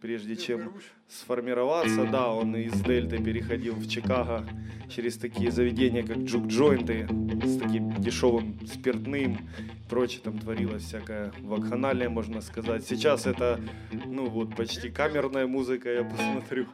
прежде 0.00 0.34
чем 0.34 0.72
сформироваться, 1.08 2.06
да, 2.06 2.32
он 2.32 2.56
из 2.56 2.72
Дельты 2.80 3.22
переходил 3.22 3.74
в 3.74 3.88
Чикаго 3.88 4.44
через 4.88 5.16
такие 5.16 5.52
заведения, 5.52 6.04
как 6.04 6.16
джук-джойнты, 6.16 7.06
с 7.46 7.58
таким 7.60 7.92
дешевым 8.00 8.58
спиртным 8.66 9.48
прочее. 9.88 10.22
Там 10.24 10.40
творилась 10.40 10.82
всякая 10.82 11.32
вакханалия, 11.38 12.08
можно 12.08 12.40
сказать. 12.40 12.84
Сейчас 12.84 13.26
это, 13.26 13.60
ну 13.92 14.26
вот, 14.26 14.56
почти 14.56 14.90
камерная 14.90 15.46
музыка, 15.46 15.88
я 15.88 16.02
посмотрю. 16.02 16.66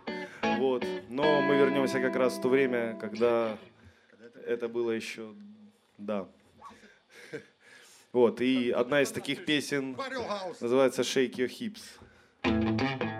Вот. 0.56 0.86
Но 1.10 1.42
мы 1.42 1.54
вернемся 1.56 2.00
как 2.00 2.16
раз 2.16 2.38
в 2.38 2.40
то 2.40 2.48
время, 2.48 2.96
когда 2.98 3.58
это 4.46 4.68
было 4.68 4.90
еще, 4.90 5.34
да. 5.98 6.28
Вот, 8.12 8.40
и 8.42 8.70
одна 8.70 9.00
из 9.02 9.10
таких 9.10 9.46
песен 9.46 9.96
называется 10.60 11.02
Shake 11.02 11.36
Your 11.36 11.48
Hips. 11.48 13.11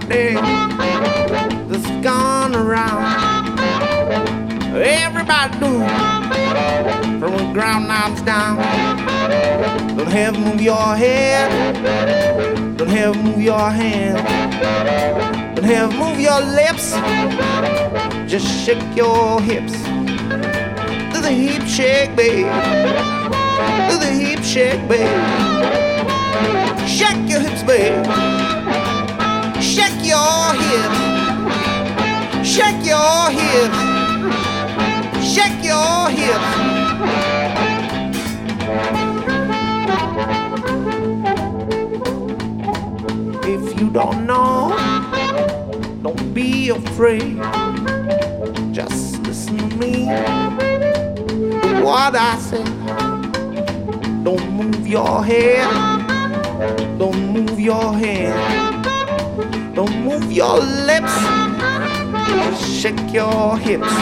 Tell 0.00 0.02
about 0.02 0.08
day 0.08 0.34
that's 1.68 2.04
gone 2.04 2.54
around. 2.54 3.58
Everybody 4.74 5.58
do 5.58 5.78
from 7.18 7.36
the 7.36 7.52
ground 7.52 7.88
knobs 7.88 8.22
down. 8.22 8.56
Don't 9.96 10.08
have 10.08 10.38
move 10.38 10.60
your 10.60 10.96
head. 10.96 11.76
Don't 12.76 12.88
have 12.88 13.22
move 13.22 13.40
your 13.40 13.70
hand. 13.70 14.18
Don't 15.56 15.64
have 15.64 15.94
move 15.96 16.20
your 16.20 16.40
lips. 16.40 16.92
Just 18.30 18.46
shake 18.64 18.96
your 18.96 19.40
hips. 19.40 19.72
Do 21.12 21.20
the 21.20 21.30
hip 21.30 21.62
shake, 21.68 22.14
babe. 22.16 22.46
Do 23.88 23.98
the 23.98 24.10
hip 24.10 24.42
shake, 24.42 24.86
babe. 24.88 25.08
Shake 26.88 27.30
your 27.30 27.40
hips, 27.40 27.62
babe. 27.62 28.43
Your 30.14 30.54
hips. 30.54 31.00
Shake 32.48 32.82
your 32.86 33.30
hips. 33.36 33.80
Shake 35.34 35.60
your 35.64 36.08
hips. 36.08 36.50
If 43.44 43.80
you 43.80 43.90
don't 43.90 44.24
know, 44.24 44.76
don't 46.04 46.32
be 46.32 46.68
afraid. 46.68 47.42
Just 48.72 49.20
listen 49.22 49.56
to 49.58 49.76
me. 49.78 50.06
What 51.82 52.14
I 52.14 52.38
say. 52.38 52.62
Don't 54.22 54.48
move 54.52 54.86
your 54.86 55.24
head. 55.24 55.66
Don't 57.00 57.32
move 57.32 57.58
your 57.58 57.94
hand. 57.94 58.73
Don't 59.74 60.04
move 60.04 60.30
your 60.30 60.60
lips. 60.60 61.12
Shake 62.64 63.12
your 63.12 63.58
hips. 63.58 63.92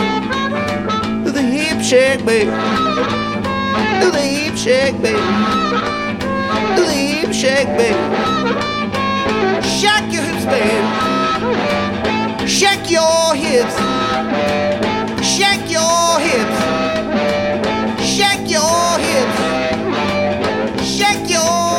Do 1.24 1.30
the 1.30 1.40
hip 1.40 1.80
shake, 1.80 2.24
baby. 2.26 2.50
Do 4.00 4.10
the 4.10 4.20
hip 4.20 4.54
shake, 4.54 5.00
baby. 5.00 5.18
Do 6.76 6.84
the 6.84 6.92
hip 6.92 7.32
shake, 7.32 7.68
baby. 7.78 7.96
Shake 9.66 10.12
your 10.12 10.24
hips, 10.24 10.44
baby. 10.44 10.86
Shake 12.46 12.90
your 12.90 13.34
hips. 13.34 13.76
Shake 15.24 15.70
your 15.70 16.20
hips. 16.20 16.58
Shake 18.04 18.50
your 18.50 18.98
hips. 18.98 19.38
Shake 20.84 21.30
your 21.30 21.71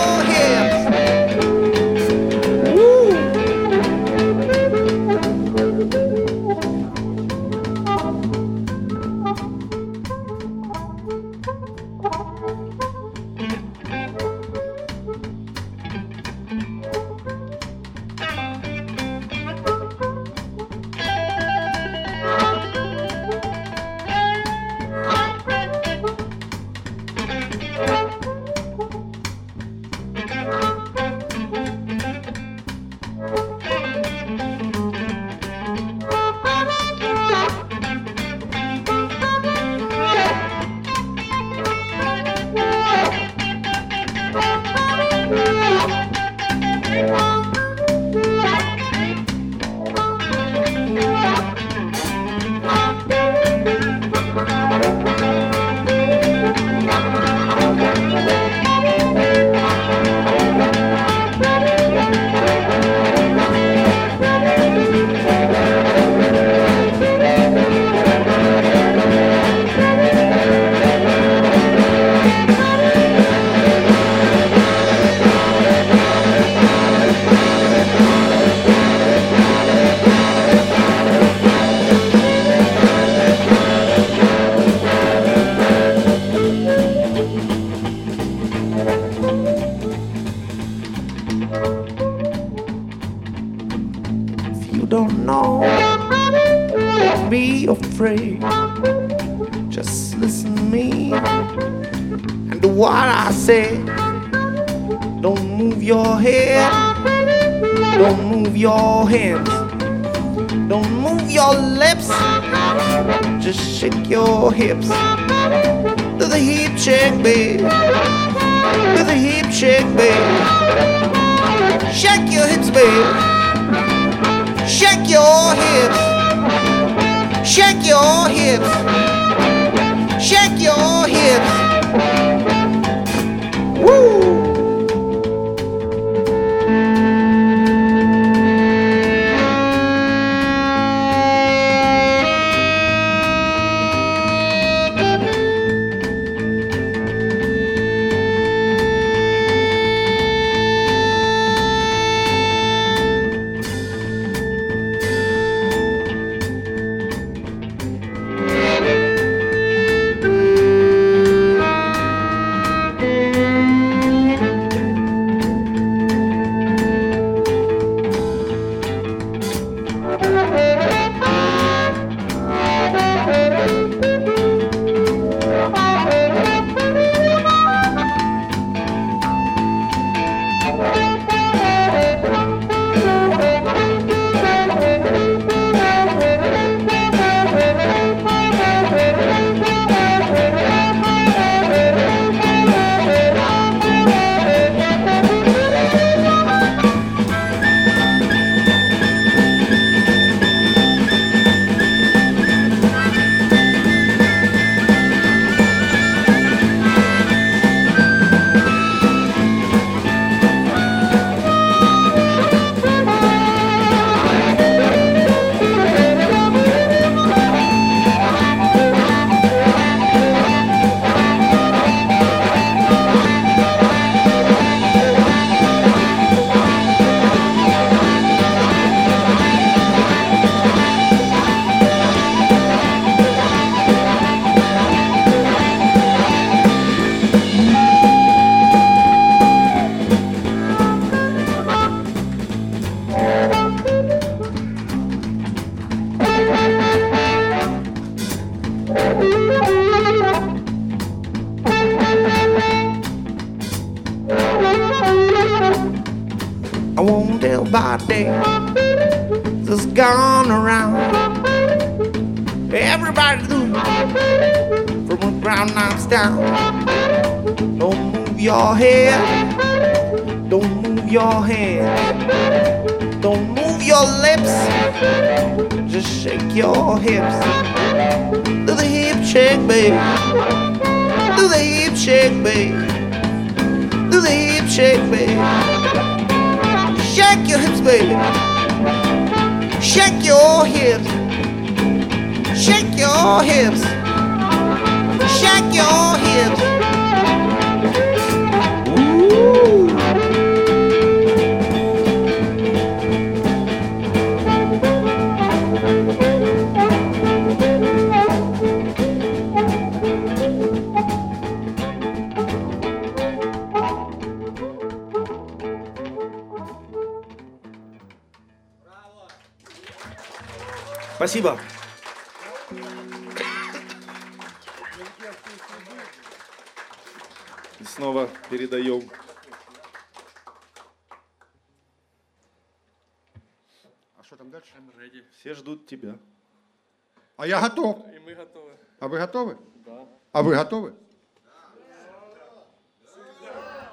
А 340.33 340.41
вы 340.41 340.55
готовы? 340.55 340.95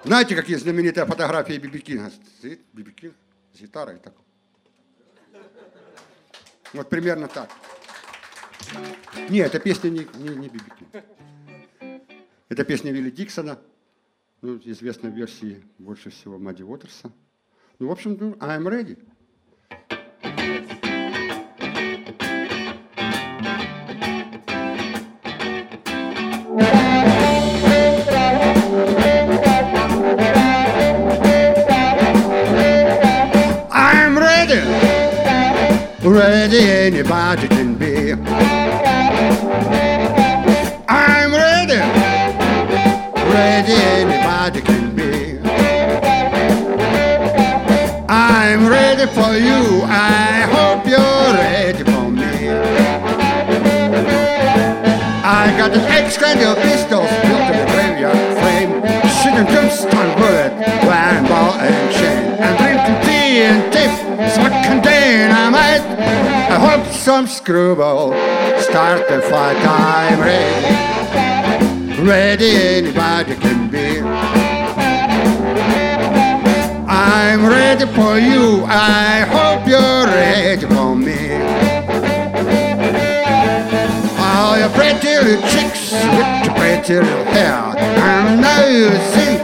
Знаете, 0.04 0.34
какие 0.34 0.56
знаменитые 0.56 1.04
фотографии 1.04 1.58
Биби 1.58 1.78
Кинга? 1.78 2.10
Стоит 2.38 2.62
Биби 2.72 3.12
с 3.52 3.60
гитарой 3.60 3.98
так. 3.98 4.14
Вот 6.72 6.88
примерно 6.88 7.28
так. 7.28 7.50
Не, 9.28 9.40
эта 9.40 9.60
песня 9.60 9.90
не, 9.90 10.08
не, 10.14 10.34
не 10.34 10.48
Биби 10.48 10.70
Кинг. 10.78 11.04
Это 12.48 12.64
песня 12.64 12.90
Вилли 12.90 13.10
Диксона, 13.10 13.58
ну, 14.40 14.58
известной 14.64 15.10
версии 15.10 15.62
больше 15.78 16.08
всего 16.08 16.38
Мадди 16.38 16.62
Уотерса. 16.62 17.12
Ну, 17.78 17.88
в 17.88 17.92
общем, 17.92 18.16
ну, 18.18 18.32
I'm 18.36 18.62
ready. 18.62 18.98
Ready 36.20 36.60
anybody 36.60 37.48
can 37.48 37.76
be. 37.76 38.12
I'm 40.86 41.32
ready. 41.32 41.80
Ready 43.32 43.72
anybody 43.72 44.60
can 44.60 44.94
be. 44.94 45.38
I'm 48.06 48.68
ready 48.68 49.06
for 49.06 49.32
you. 49.32 49.80
I 49.86 50.44
hope 50.52 50.84
you're 50.86 51.32
ready 51.40 51.84
for 51.84 52.10
me. 52.10 52.50
I 55.24 55.54
got 55.56 55.72
an 55.72 55.80
ex-kind 55.86 56.40
of 56.40 56.58
pistols 56.58 57.08
built 57.24 57.48
in 57.48 57.56
the 57.60 57.66
graveyard 57.72 58.36
frame. 58.40 58.72
Shooting 59.22 59.46
tombstone 59.54 60.14
bullet, 60.18 60.52
wearing 60.84 61.24
ball 61.28 61.54
and 61.54 61.94
chain. 61.94 62.36
And 62.44 62.58
drinking 62.58 63.00
tea 63.08 63.40
and 63.40 63.72
tip, 63.72 63.90
smoking 63.90 64.08
dynamite. 64.08 64.09
Hope 66.60 66.86
some 66.92 67.26
screwball 67.26 68.12
start 68.60 69.08
the 69.08 69.22
fight. 69.22 69.56
I'm 69.64 70.20
ready. 70.20 70.90
Ready 72.02 72.50
anybody 72.78 73.34
can 73.36 73.70
be. 73.70 74.00
I'm 76.86 77.46
ready 77.46 77.86
for 77.86 78.18
you. 78.18 78.64
I 78.68 79.24
hope 79.34 79.66
you're 79.66 80.06
ready 80.06 80.66
for 80.66 80.94
me. 80.94 81.32
All 84.18 84.58
your 84.58 84.68
pretty 84.70 85.16
little 85.16 85.40
chicks 85.48 85.92
with 85.92 86.44
your 86.44 86.54
pretty 86.56 86.94
little 86.96 87.24
hair. 87.32 87.72
I 87.78 88.36
know 88.36 88.68
you 88.68 88.90
think 89.14 89.39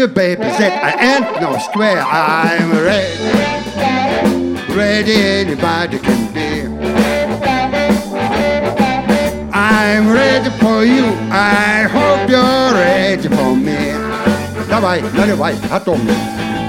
you, 0.00 0.08
baby, 0.08 0.42
that 0.42 0.72
I 0.84 0.92
ain't 1.16 1.40
no 1.40 1.58
square. 1.58 2.02
I'm 2.02 2.72
ready. 2.72 3.16
Ready 4.74 5.14
anybody 5.14 5.98
can 5.98 6.32
be. 6.32 6.66
I'm 9.52 10.10
ready 10.10 10.50
for 10.58 10.84
you. 10.84 11.06
I 11.30 11.88
hope 11.90 12.28
you're 12.28 12.74
ready 12.74 13.28
for 13.28 13.56
me. 13.56 13.94
Давай, 14.68 15.02
наливай, 15.14 15.54
готов. 15.70 15.98
I've 15.98 16.59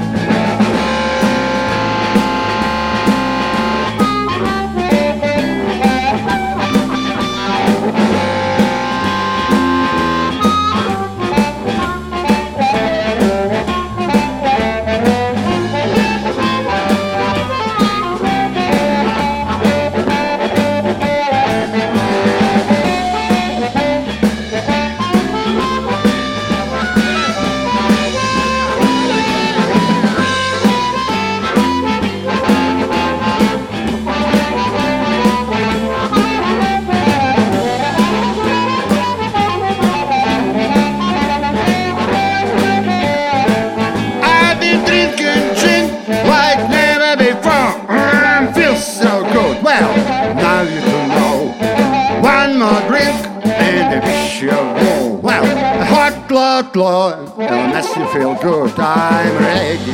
Lord, 57.02 57.18
it'll 57.36 57.66
makes 57.66 57.96
you 57.96 58.06
feel 58.12 58.34
good. 58.36 58.70
I'm 58.78 59.36
ready. 59.38 59.92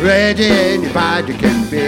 Ready 0.00 0.44
anybody 0.44 1.36
can 1.36 1.68
be. 1.68 1.85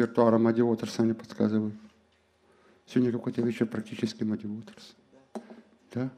Репертуара 0.00 0.38
Мадди 0.38 0.62
Уотерса 0.62 1.02
мне 1.02 1.14
подсказывают. 1.14 1.74
Сегодня 2.86 3.12
какой-то 3.12 3.42
вечер 3.42 3.66
практически 3.66 4.24
Мадди 4.24 4.46
Уотерс. 4.46 4.96
Да? 5.92 6.10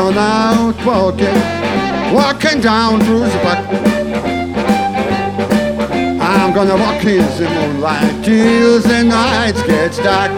Gone 0.00 0.16
out 0.16 0.86
walking, 0.86 1.40
walking 2.14 2.58
down 2.62 2.98
to 3.00 3.18
the 3.32 3.38
park. 3.44 3.58
I'm 6.22 6.54
gonna 6.54 6.74
walk 6.74 7.04
in 7.04 7.26
the 7.36 7.46
moonlight 7.54 8.24
till 8.24 8.80
the 8.80 9.04
night 9.04 9.56
gets 9.66 9.98
dark. 9.98 10.32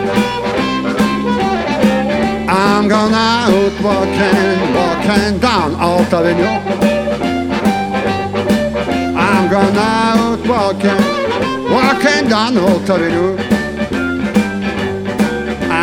I'm 2.49 2.89
gone 2.89 3.15
out 3.15 3.75
walking, 3.87 4.59
walking 4.79 5.39
down 5.39 5.77
Alt 5.77 6.13
Avenue. 6.13 6.55
I'm 9.27 9.45
gone 9.49 9.79
out 9.79 10.41
walking, 10.55 11.03
walking 11.73 12.29
down 12.29 12.59
Alt 12.59 12.91
Avenue. 12.91 13.52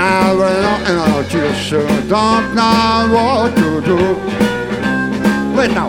I 0.01 0.31
will 0.31 0.61
not 0.61 0.81
know 0.87 1.19
you 1.29 1.53
sure 1.55 1.85
don't 2.07 2.55
know 2.55 3.09
what 3.11 3.53
to 3.57 3.81
do. 3.81 3.97
Wait 5.57 5.71
now. 5.71 5.88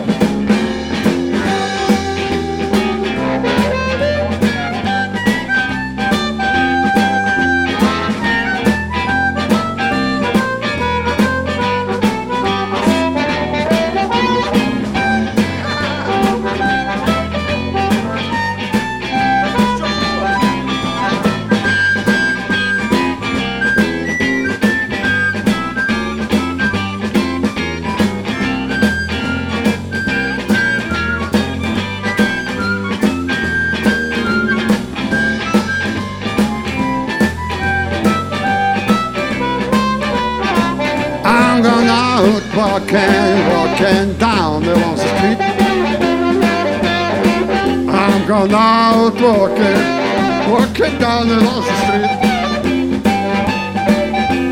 I'm 48.43 48.55
out 48.55 49.21
walking, 49.21 50.51
walking 50.51 50.97
down 50.97 51.27
the 51.27 51.45
Wall 51.45 51.61
Street. 51.61 52.09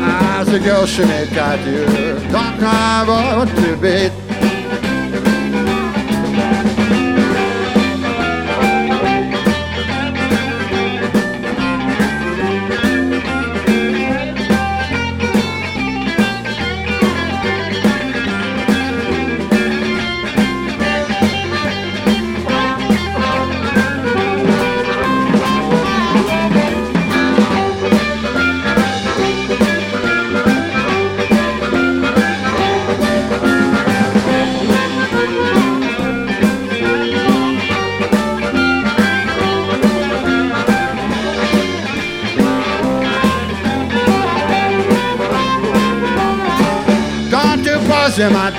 As 0.00 0.48
a 0.48 0.60
girl, 0.60 0.86
she 0.86 1.04
make 1.06 1.32
at 1.32 1.58
you, 1.66 1.86
don't 2.30 2.60
know 2.60 3.38
what 3.38 3.48
to 3.48 3.76
beat. 3.78 4.29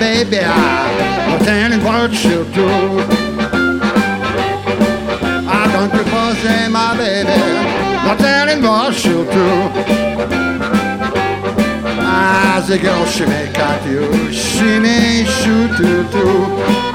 Baby, 0.02 0.40
I'm 0.40 1.38
telling 1.44 1.82
what 1.84 2.12
she'll 2.12 2.50
do. 2.50 2.68
I 5.58 5.62
don't 5.74 5.92
you 5.96 6.04
bother 6.10 6.70
my 6.70 6.96
baby, 6.96 7.38
not 8.06 8.18
telling 8.18 8.62
what 8.62 8.94
she'll 8.94 9.24
do. 9.40 9.50
As 12.00 12.68
a 12.70 12.78
girl, 12.78 13.04
she 13.06 13.26
may 13.26 13.48
cut 13.54 13.80
you, 13.86 14.32
she 14.32 14.80
may 14.80 15.24
shoot 15.38 15.72
you 15.78 15.98
too. 16.14 16.91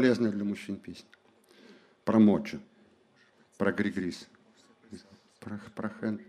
Полезная 0.00 0.30
для 0.30 0.44
мужчин 0.44 0.76
песня. 0.76 1.10
Про 2.06 2.18
моджи. 2.18 2.58
Про 3.58 3.70
Григрис. 3.70 4.26
Про, 5.40 5.60
про 5.74 5.90
Хэн. 5.90 6.22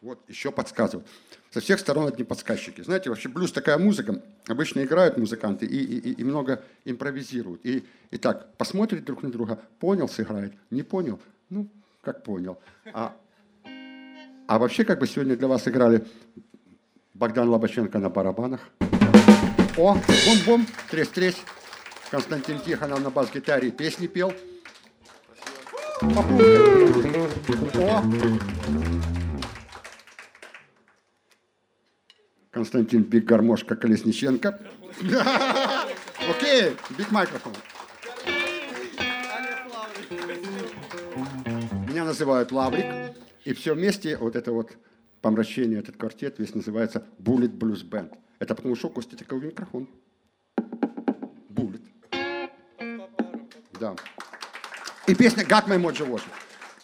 Вот, 0.00 0.20
еще 0.28 0.52
подсказывают. 0.52 1.08
Со 1.50 1.58
всех 1.58 1.80
сторон 1.80 2.06
одни 2.06 2.22
подсказчики. 2.22 2.80
Знаете, 2.80 3.10
вообще 3.10 3.28
блюз 3.28 3.50
такая 3.50 3.76
музыка. 3.76 4.22
Обычно 4.46 4.84
играют 4.84 5.18
музыканты 5.18 5.66
и, 5.66 5.76
и, 5.76 6.12
и 6.12 6.22
много 6.22 6.62
импровизируют. 6.84 7.66
И, 7.66 7.84
и 8.12 8.18
так, 8.18 8.56
посмотрят 8.56 9.04
друг 9.04 9.24
на 9.24 9.32
друга, 9.32 9.60
понял, 9.80 10.08
сыграет, 10.08 10.54
не 10.70 10.84
понял, 10.84 11.18
ну, 11.50 11.66
как 12.02 12.22
понял. 12.22 12.60
А, 12.92 13.16
а 14.46 14.58
вообще, 14.60 14.84
как 14.84 15.00
бы 15.00 15.08
сегодня 15.08 15.36
для 15.36 15.48
вас 15.48 15.66
играли 15.66 16.06
Богдан 17.14 17.48
Лобаченко 17.48 17.98
на 17.98 18.10
барабанах. 18.10 18.70
О, 19.78 19.96
бум-бум, 20.26 20.66
тресь-тресь. 20.90 21.36
Константин 22.10 22.58
Тихонов 22.58 23.00
на 23.00 23.10
бас-гитаре 23.10 23.70
песни 23.70 24.08
пел. 24.08 24.32
О, 26.02 28.02
Константин 32.50 33.04
Биг 33.04 33.24
Гармошка 33.24 33.76
Колесниченко. 33.76 34.60
Окей, 36.28 36.76
биг 36.98 37.12
микрофон. 37.12 37.52
Меня 41.88 42.04
называют 42.04 42.50
Лаврик. 42.50 43.14
И 43.44 43.52
все 43.52 43.74
вместе, 43.74 44.16
вот 44.16 44.34
это 44.34 44.50
вот 44.50 44.72
помрачение, 45.20 45.78
этот 45.78 45.96
квартет 45.96 46.40
весь 46.40 46.56
называется 46.56 47.06
Bullet 47.20 47.56
Blues 47.56 47.88
Band. 47.88 48.12
Это 48.38 48.54
потому 48.54 48.76
что 48.76 48.88
у 48.88 48.90
Кости 48.90 49.14
такой 49.14 49.40
микрофон. 49.40 49.88
Bullet. 51.48 51.82
Да. 53.80 53.96
И 55.06 55.14
песня 55.14 55.44
«Got 55.44 55.66
My 55.66 55.80
Mojo 55.80 56.08
Wash». 56.08 56.22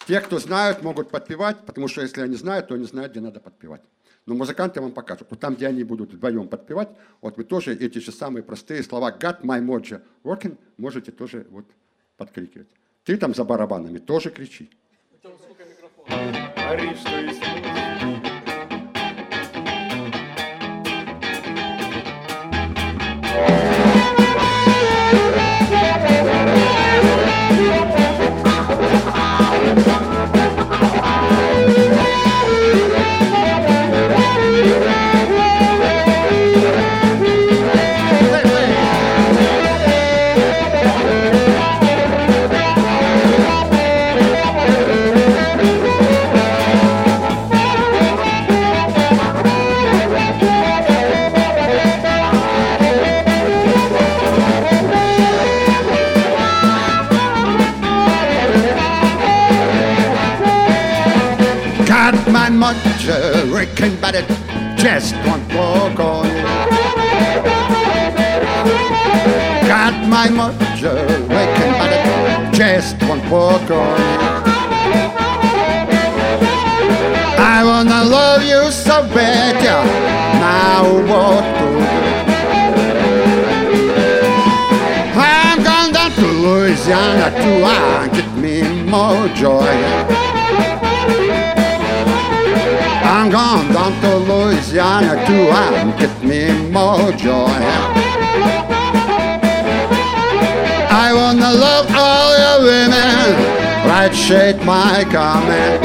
Те, 0.07 0.21
кто 0.21 0.39
знают, 0.39 0.83
могут 0.83 1.09
подпевать, 1.09 1.65
потому 1.65 1.87
что 1.87 2.01
если 2.01 2.21
они 2.21 2.35
знают, 2.35 2.67
то 2.67 2.75
они 2.75 2.85
знают, 2.85 3.11
где 3.11 3.21
надо 3.21 3.39
подпевать. 3.39 3.81
Но 4.25 4.35
музыканты 4.35 4.81
вам 4.81 4.91
покажут. 4.91 5.27
Вот 5.29 5.39
там, 5.39 5.55
где 5.55 5.67
они 5.67 5.83
будут 5.83 6.13
вдвоем 6.13 6.47
подпевать, 6.47 6.89
вот 7.21 7.37
вы 7.37 7.43
тоже 7.43 7.73
эти 7.73 7.99
же 7.99 8.11
самые 8.11 8.43
простые 8.43 8.83
слова 8.83 9.11
«Got 9.11 9.41
my 9.41 9.63
mojo 9.63 10.01
working» 10.23 10.57
можете 10.77 11.11
тоже 11.11 11.47
вот 11.49 11.65
подкрикивать. 12.17 12.67
Ты 13.03 13.17
там 13.17 13.33
за 13.33 13.43
барабанами 13.43 13.99
тоже 13.99 14.29
кричи. 14.31 14.69
Ори, 16.07 16.95
что 16.95 17.19
есть. 17.19 17.94
Got 29.75 30.14
working, 63.85 64.01
but 64.01 64.15
it 64.15 64.27
just 64.77 65.15
won't 65.25 65.47
work 65.53 65.99
on. 65.99 66.27
Got 69.67 70.07
my 70.07 70.27
mojo 70.27 70.93
working, 71.29 71.73
but 71.79 71.91
it 71.91 72.53
just 72.53 73.01
won't 73.03 73.23
work 73.29 73.69
on. 73.71 73.99
I 77.37 77.63
wanna 77.63 78.03
love 78.03 78.43
you 78.43 78.71
so 78.71 79.03
bad, 79.13 79.63
yeah. 79.63 79.83
Now 80.39 80.83
what 81.09 81.43
to 81.57 81.65
do? 81.65 81.85
I'm 85.17 85.63
gone 85.63 85.91
down 85.93 86.11
to 86.11 86.27
Louisiana 86.27 87.31
to 87.31 87.63
uh, 87.63 88.07
get 88.07 88.37
me 88.37 88.61
more 88.89 89.27
joy. 89.29 90.34
I'm 93.25 93.31
gone 93.31 93.73
down 93.73 93.91
to 94.01 94.17
Louisiana 94.17 95.15
to 95.25 95.49
uh, 95.49 95.97
get 95.97 96.23
me 96.23 96.69
more 96.69 97.11
joy. 97.13 97.49
I 100.93 101.11
wanna 101.11 101.51
love 101.51 101.87
all 101.89 102.37
your 102.37 102.59
women, 102.69 103.33
right 103.89 104.13
shade 104.13 104.63
my 104.63 105.03
comment. 105.09 105.81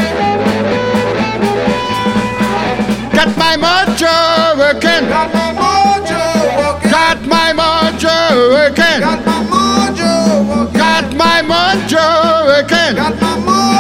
Got 3.17 3.35
my 3.39 3.57
mojo 3.57 4.59
working, 4.59 5.09
Got 5.09 5.33
my 5.33 5.55
mojo 5.57 6.21
working. 6.61 6.91
got 6.91 7.25
my 7.27 7.55
mojo 7.57 8.53
working, 8.53 9.01
Got 9.01 9.25
my 9.25 9.41
mojo 9.49 10.13
working. 10.53 10.79
got 10.79 11.09
my 11.17 11.41
mojo 11.41 12.05
working, 12.47 12.97
Got 12.97 13.17
my 13.19 13.37
mojo 13.41 13.71
working. 13.71 13.80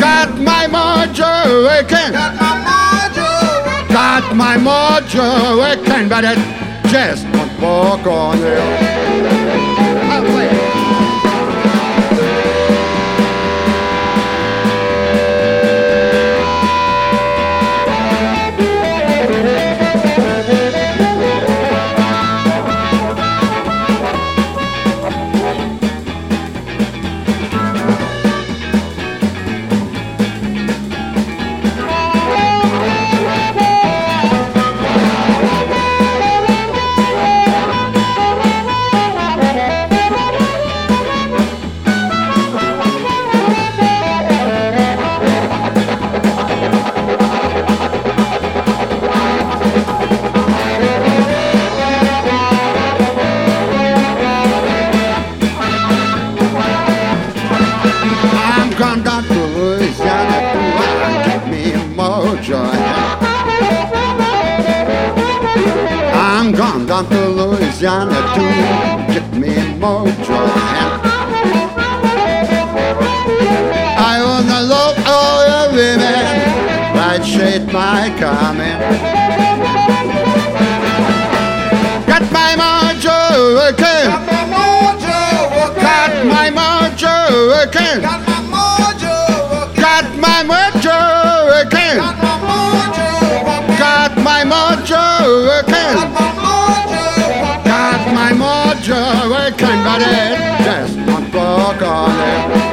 Got 0.00 0.38
my 0.38 0.66
mojo 0.66 1.64
working. 1.64 2.12
Got 2.12 2.34
my 2.40 2.54
mojo. 2.68 3.88
Got 3.88 4.36
my 4.36 4.56
mojo 4.56 5.58
working, 5.58 6.08
but 6.08 6.24
it 6.24 6.38
just 6.90 7.24
won't 7.34 7.60
walk 7.60 8.06
on 8.06 8.38
it. 8.38 9.75
Louisiana 67.86 68.18
to 68.34 68.42
get 69.14 69.32
me 69.34 69.54
more 69.78 70.06
joy. 70.26 70.50
I 73.98 74.18
wanna 74.26 74.60
love 74.62 74.96
all 75.06 75.46
your 75.46 75.66
women, 75.72 76.26
right 76.98 77.24
shade 77.24 77.72
my 77.72 78.10
comment. 78.18 78.80
Got 82.08 82.24
my 82.32 82.56
mojo 82.58 83.54
working, 83.54 84.10
Got 84.10 84.26
my 84.26 84.42
mojo 84.50 85.18
working. 85.54 85.82
got 85.86 86.12
my 86.26 86.50
mojo 86.58 87.14
working. 87.52 88.00
Got 88.02 88.18
my 88.26 88.38
mojo 88.50 89.14
working. 89.14 89.78
Got 89.80 90.06
my 90.18 90.42
mojo 90.42 90.98
working. 91.46 91.98
Got 92.02 92.18
my 92.18 92.42
mojo 92.42 93.06
working. 93.06 93.78
Got 93.78 94.12
my 94.18 94.42
mojo 94.44 94.70
working. 95.46 95.76
Got 95.78 96.02
my 96.02 96.02
mojo 96.02 96.06
working. 96.10 96.85
Mojo 98.86 99.30
working, 99.30 99.82
but 99.82 100.00
it 100.00 100.64
just 100.64 100.96
won't 100.96 101.34
work 101.34 101.82
on 101.82 102.65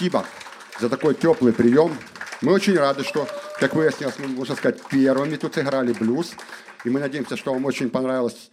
спасибо 0.00 0.24
за 0.80 0.88
такой 0.88 1.14
теплый 1.14 1.52
прием. 1.52 1.94
Мы 2.40 2.54
очень 2.54 2.74
рады, 2.74 3.04
что, 3.04 3.28
как 3.58 3.74
выяснилось, 3.74 4.18
мы, 4.18 4.28
можно 4.28 4.56
сказать, 4.56 4.80
первыми 4.90 5.36
тут 5.36 5.54
сыграли 5.54 5.92
блюз. 5.92 6.32
И 6.86 6.88
мы 6.88 7.00
надеемся, 7.00 7.36
что 7.36 7.52
вам 7.52 7.66
очень 7.66 7.90
понравилось 7.90 8.50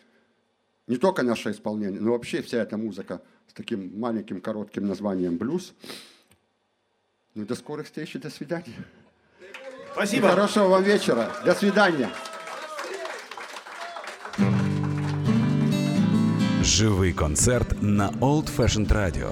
не 0.87 0.97
только 0.97 1.23
наше 1.23 1.51
исполнение, 1.51 2.01
но 2.01 2.11
вообще 2.11 2.41
вся 2.41 2.57
эта 2.57 2.75
музыка 2.75 3.21
с 3.47 3.53
таким 3.53 3.97
маленьким 3.97 4.41
коротким 4.41 4.87
названием 4.87 5.37
блюз. 5.37 5.73
Ну, 7.33 7.45
до 7.45 7.55
скорых 7.55 7.85
встреч 7.85 8.15
и 8.15 8.19
до 8.19 8.29
свидания. 8.29 8.85
И 9.39 9.45
Спасибо. 9.93 10.27
хорошего 10.27 10.67
вам 10.67 10.83
вечера. 10.83 11.31
До 11.45 11.53
свидания. 11.53 12.09
Живий 16.61 17.13
концерт 17.13 17.81
на 17.81 18.09
Old 18.19 18.49
Fashioned 18.53 18.89
Radio. 18.89 19.31